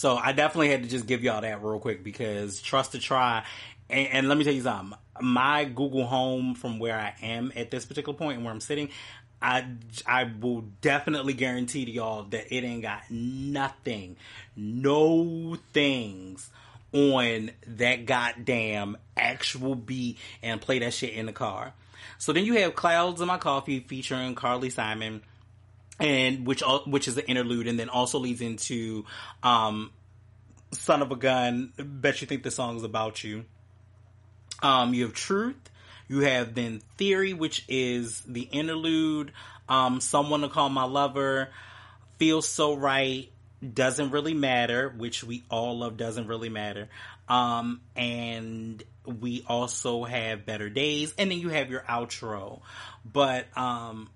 [0.00, 3.44] So I definitely had to just give y'all that real quick because Trust to Try,
[3.90, 4.98] and, and, let me tell you something.
[5.20, 8.88] My Google Home from where I am at this particular point and where I'm sitting,
[9.42, 9.66] I
[10.06, 14.16] I will definitely guarantee to y'all that it ain't got nothing,
[14.56, 16.48] no things
[16.94, 21.74] on that goddamn actual beat and play that shit in the car.
[22.16, 25.20] So then you have Clouds in My Coffee featuring Carly Simon
[26.00, 29.04] and which which is the interlude, and then also leads into
[29.42, 29.92] um,
[30.72, 33.44] "Son of a Gun." Bet you think the song's about you.
[34.62, 35.70] Um, you have "Truth."
[36.08, 39.32] You have then "Theory," which is the interlude.
[39.68, 41.50] Um, "Someone to Call My Lover,"
[42.18, 43.30] "Feels So Right,"
[43.62, 45.96] doesn't really matter, which we all love.
[45.96, 46.88] Doesn't really matter.
[47.28, 52.62] Um, and we also have "Better Days," and then you have your outro.
[53.04, 54.10] But um,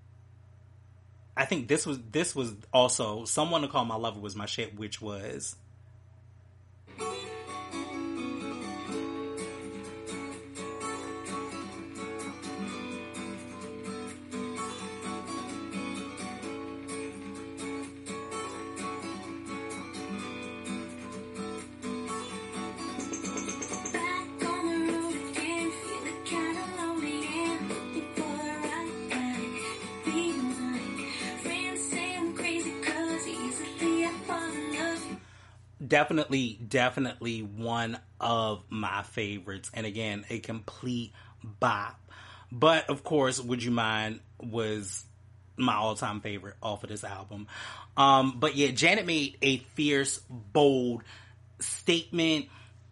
[1.36, 4.77] I think this was this was also someone to call my lover was my shit,
[4.77, 5.56] which was
[35.86, 39.70] definitely, definitely one of my favorites.
[39.74, 41.12] And again, a complete
[41.43, 42.01] bop.
[42.51, 45.05] But of course, Would You Mind was
[45.56, 47.47] my all time favorite off of this album.
[47.97, 51.02] Um, but yeah, Janet made a fierce, bold
[51.61, 52.47] statement.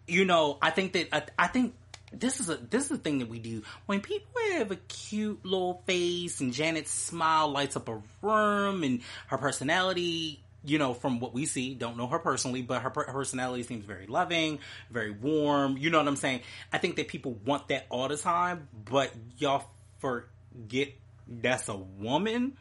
[0.07, 1.75] You know, I think that I, I think
[2.11, 5.43] this is a this is the thing that we do when people have a cute
[5.43, 11.19] little face and Janet's smile lights up a room and her personality you know, from
[11.19, 14.59] what we see, don't know her personally, but her, personality seems very loving,
[14.89, 15.77] very warm.
[15.77, 16.41] You know what I'm saying?
[16.71, 19.65] I think that people want that all the time, but y'all
[19.99, 20.89] forget
[21.27, 22.57] that's a woman.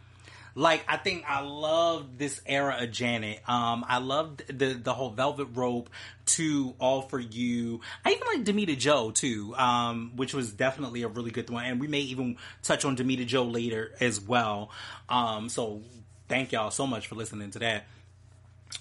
[0.54, 3.40] Like I think I love this era of Janet.
[3.48, 5.88] Um, I loved the the whole Velvet Rope
[6.26, 7.80] to All for You.
[8.04, 11.64] I even like Damita Jo too, um, which was definitely a really good one.
[11.64, 14.70] And we may even touch on Damita Jo later as well.
[15.08, 15.82] Um, so
[16.32, 17.84] thank y'all so much for listening to that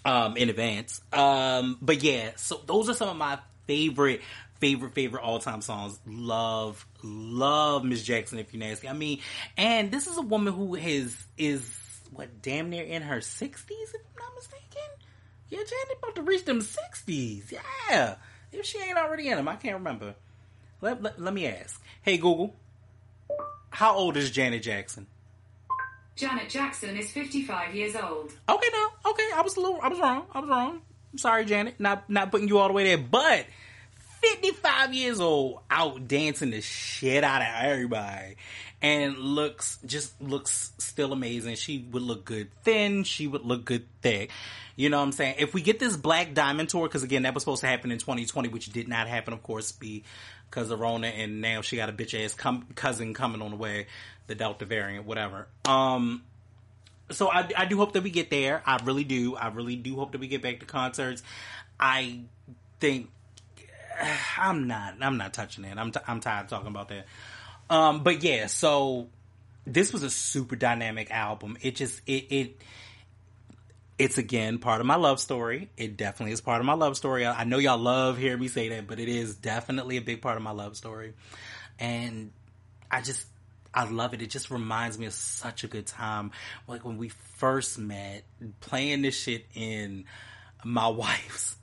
[0.06, 1.02] um, in advance.
[1.12, 4.22] Um, but yeah, so those are some of my favorite,
[4.62, 6.00] favorite, favorite all time songs.
[6.08, 8.88] Love, love Miss Jackson if you nasty.
[8.88, 9.20] I mean,
[9.58, 11.70] and this is a woman who is is
[12.14, 14.90] what damn near in her sixties if I'm not mistaken.
[15.50, 17.52] Yeah, Janet about to reach them sixties.
[17.52, 18.16] Yeah,
[18.54, 20.16] if she ain't already in them, I can't remember.
[20.80, 21.84] Let, let, let me ask.
[22.02, 22.56] Hey Google,
[23.72, 25.08] how old is Janet Jackson?
[26.16, 28.32] Janet Jackson is 55 years old.
[28.50, 30.26] Okay, no, okay, I was a little, I was wrong.
[30.32, 30.82] I was wrong.
[31.12, 33.46] I'm sorry, Janet, not not putting you all the way there, but
[34.22, 38.36] 55 years old, out dancing the shit out of everybody,
[38.82, 41.56] and looks just looks still amazing.
[41.56, 43.04] She would look good thin.
[43.04, 44.30] She would look good thick.
[44.76, 45.36] You know what I'm saying?
[45.40, 47.98] If we get this Black Diamond tour, because again, that was supposed to happen in
[47.98, 51.94] 2020, which did not happen, of course, because of Rona, and now she got a
[51.94, 53.88] bitch ass com- cousin coming on the way,
[54.28, 55.48] the Delta variant, whatever.
[55.66, 56.24] Um,
[57.12, 58.62] so I, I do hope that we get there.
[58.66, 59.36] I really do.
[59.36, 61.24] I really do hope that we get back to concerts.
[61.80, 62.22] I
[62.80, 63.10] think
[64.38, 64.96] I'm not.
[65.02, 65.78] I'm not touching it.
[65.78, 65.92] I'm.
[65.92, 67.06] T- I'm tired of talking about that.
[67.70, 68.48] Um, but yeah.
[68.48, 69.10] So
[69.66, 71.58] this was a super dynamic album.
[71.62, 72.62] It just it it.
[73.98, 75.70] It's again part of my love story.
[75.78, 77.26] It definitely is part of my love story.
[77.26, 80.22] I, I know y'all love hearing me say that, but it is definitely a big
[80.22, 81.14] part of my love story.
[81.78, 82.32] And
[82.90, 83.26] I just
[83.74, 84.22] I love it.
[84.22, 86.32] It just reminds me of such a good time.
[86.68, 88.24] Like when we first met,
[88.60, 90.06] playing this shit in
[90.64, 91.56] my wife's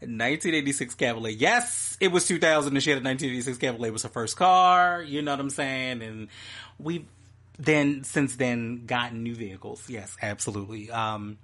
[0.00, 1.36] 1986 Cavalier.
[1.36, 3.88] Yes, it was 2000 and she had a 1986 Cavalier.
[3.88, 5.02] It was her first car.
[5.02, 6.02] You know what I'm saying?
[6.02, 6.28] And
[6.78, 7.06] we've
[7.58, 9.88] then, since then, gotten new vehicles.
[9.88, 10.90] Yes, absolutely.
[10.90, 11.38] Um,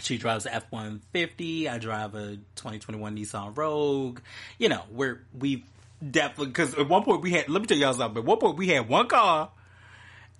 [0.00, 1.68] she drives an F-150.
[1.68, 4.20] I drive a 2021 Nissan Rogue.
[4.58, 5.62] You know, we're, we've
[6.08, 8.18] definitely because at one point we had let me tell y'all something.
[8.18, 9.50] At one point we had one car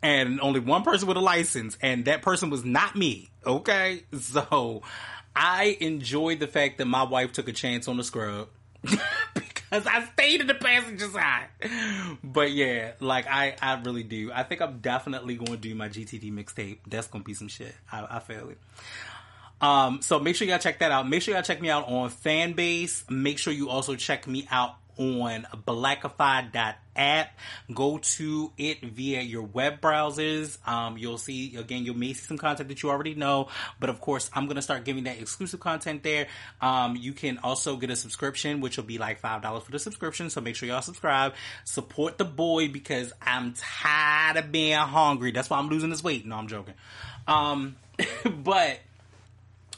[0.03, 3.31] and only one person with a license, and that person was not me.
[3.45, 4.82] Okay, so
[5.35, 8.49] I enjoyed the fact that my wife took a chance on the scrub.
[9.70, 11.49] because I stayed in the passenger side.
[12.24, 14.32] But yeah, like I, I really do.
[14.32, 16.78] I think I'm definitely going to do my GTD mixtape.
[16.87, 17.74] That's going to be some shit.
[17.91, 18.59] I, I feel it.
[19.61, 21.09] Um, so make sure y'all check that out.
[21.09, 23.11] Make sure y'all check me out on Fanbase.
[23.11, 27.39] Make sure you also check me out on blackify.app.
[27.74, 30.59] Go to it via your web browsers.
[30.68, 33.48] Um, you'll see, again, you may see some content that you already know,
[33.81, 36.28] but of course, I'm going to start giving that exclusive content there.
[36.60, 40.28] Um, you can also get a subscription, which will be like $5 for the subscription.
[40.28, 41.32] So make sure y'all subscribe.
[41.64, 45.31] Support the boy because I'm tired of being hungry.
[45.31, 46.27] That's why I'm losing this weight.
[46.27, 46.74] No, I'm joking.
[47.27, 47.77] Um,
[48.24, 48.81] but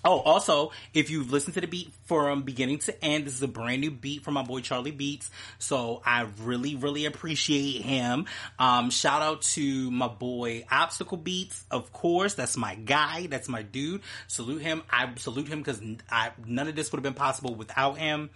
[0.04, 3.48] Oh, also, if you've listened to the beat from beginning to end, this is a
[3.48, 5.30] brand new beat from my boy Charlie Beats.
[5.60, 8.26] So I really, really appreciate him.
[8.58, 12.34] Um, shout out to my boy Obstacle Beats, of course.
[12.34, 13.28] That's my guy.
[13.28, 14.02] That's my dude.
[14.26, 14.82] Salute him.
[14.90, 18.30] I salute him because none of this would have been possible without him.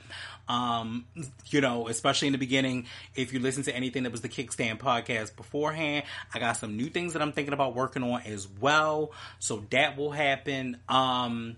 [0.48, 1.06] Um,
[1.46, 4.78] you know, especially in the beginning, if you listen to anything that was the Kickstand
[4.78, 9.12] podcast beforehand, I got some new things that I'm thinking about working on as well.
[9.38, 10.78] So that will happen.
[10.88, 11.56] Um,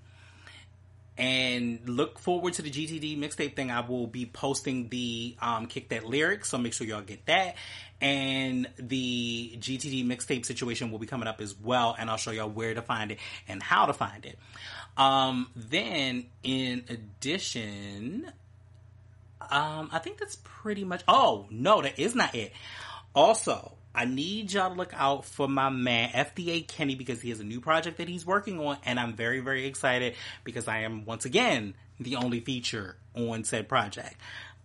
[1.18, 3.72] and look forward to the GTD mixtape thing.
[3.72, 7.56] I will be posting the um, Kick That lyrics, so make sure y'all get that.
[8.00, 12.48] And the GTD mixtape situation will be coming up as well, and I'll show y'all
[12.48, 14.38] where to find it and how to find it.
[14.96, 18.30] Um, then, in addition,
[19.40, 21.02] um, I think that's pretty much.
[21.08, 22.52] Oh no, that is not it.
[23.14, 27.40] Also, I need y'all to look out for my man FDA Kenny because he has
[27.40, 31.04] a new project that he's working on, and I'm very very excited because I am
[31.04, 34.16] once again the only feature on said project.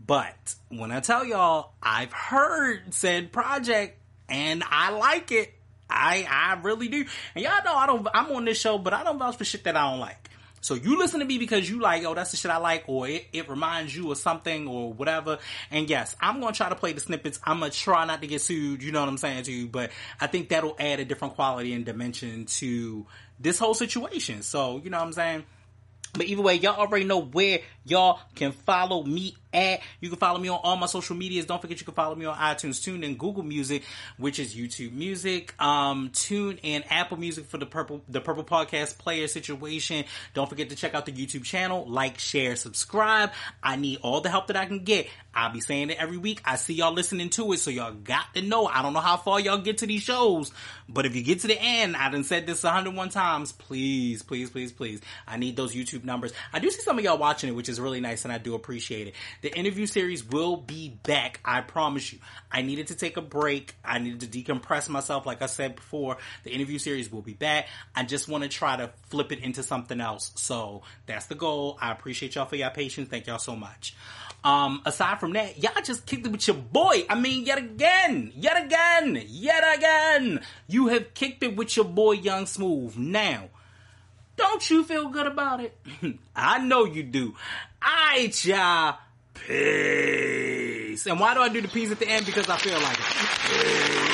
[0.06, 3.98] But when I tell y'all, I've heard said project
[4.30, 5.54] and I like it.
[5.90, 7.06] I I really do.
[7.36, 8.08] And y'all know I don't.
[8.14, 10.23] I'm on this show, but I don't vouch for shit that I don't like.
[10.64, 13.06] So you listen to me because you like, oh, that's the shit I like, or
[13.06, 15.40] it, it reminds you of something or whatever.
[15.70, 17.38] And yes, I'm to try to play the snippets.
[17.44, 18.82] I'm to try not to get sued.
[18.82, 19.92] You know what I'm saying to you, but
[20.22, 23.06] I think that'll add a different quality and dimension to
[23.42, 24.42] this whole situation.
[24.42, 25.44] So, you know what I'm saying?
[26.14, 29.82] But either way, y'all already know where y'all can follow me at.
[30.00, 31.46] You can follow me on all my social medias.
[31.46, 33.84] Don't forget you can follow me on iTunes, Tune, and Google Music,
[34.18, 38.98] which is YouTube Music, um, Tune, and Apple Music for the Purple the Purple Podcast
[38.98, 40.06] Player situation.
[40.34, 43.32] Don't forget to check out the YouTube channel, like, share, subscribe.
[43.62, 45.08] I need all the help that I can get.
[45.36, 46.42] I'll be saying it every week.
[46.46, 48.68] I see y'all listening to it, so y'all got to know.
[48.68, 50.52] I don't know how far y'all get to these shows,
[50.88, 53.52] but if you get to the end, I done said this 101 times.
[53.52, 55.02] Please, please, please, please.
[55.28, 56.34] I need those YouTube numbers.
[56.52, 58.54] I do see some of y'all watching it, which is really nice, and I do
[58.54, 59.16] appreciate it.
[59.44, 61.42] The interview series will be back.
[61.44, 62.20] I promise you.
[62.50, 63.76] I needed to take a break.
[63.84, 65.26] I needed to decompress myself.
[65.26, 66.16] Like I said before,
[66.46, 67.68] the interview series will be back.
[67.94, 70.32] I just want to try to flip it into something else.
[70.36, 71.78] So that's the goal.
[71.82, 73.10] I appreciate y'all for your patience.
[73.10, 73.94] Thank y'all so much.
[74.46, 77.06] Um, aside from that, y'all just kicked it with your boy.
[77.10, 80.40] I mean, yet again, yet again, yet again,
[80.70, 82.96] you have kicked it with your boy Young Smooth.
[82.96, 83.50] Now,
[84.38, 85.78] don't you feel good about it?
[86.36, 87.36] I know you do.
[87.86, 89.00] Alright, y'all.
[89.34, 91.06] Peace.
[91.06, 92.26] And why do I do the peace at the end?
[92.26, 94.14] Because I feel like it.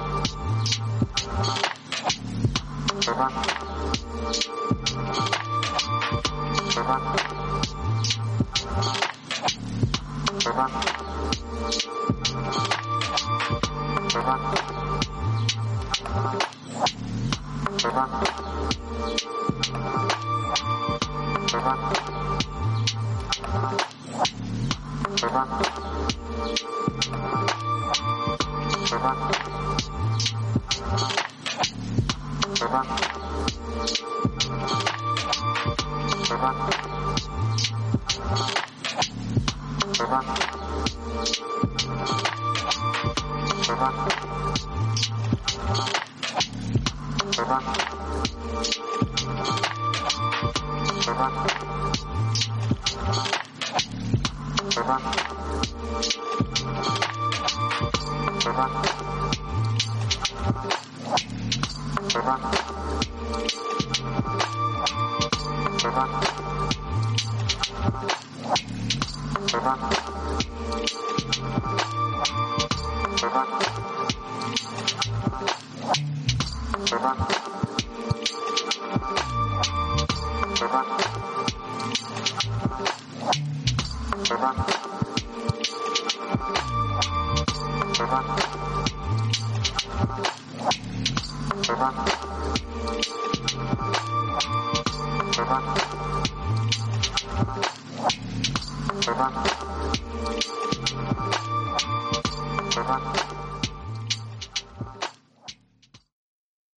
[3.21, 3.80] 好好好。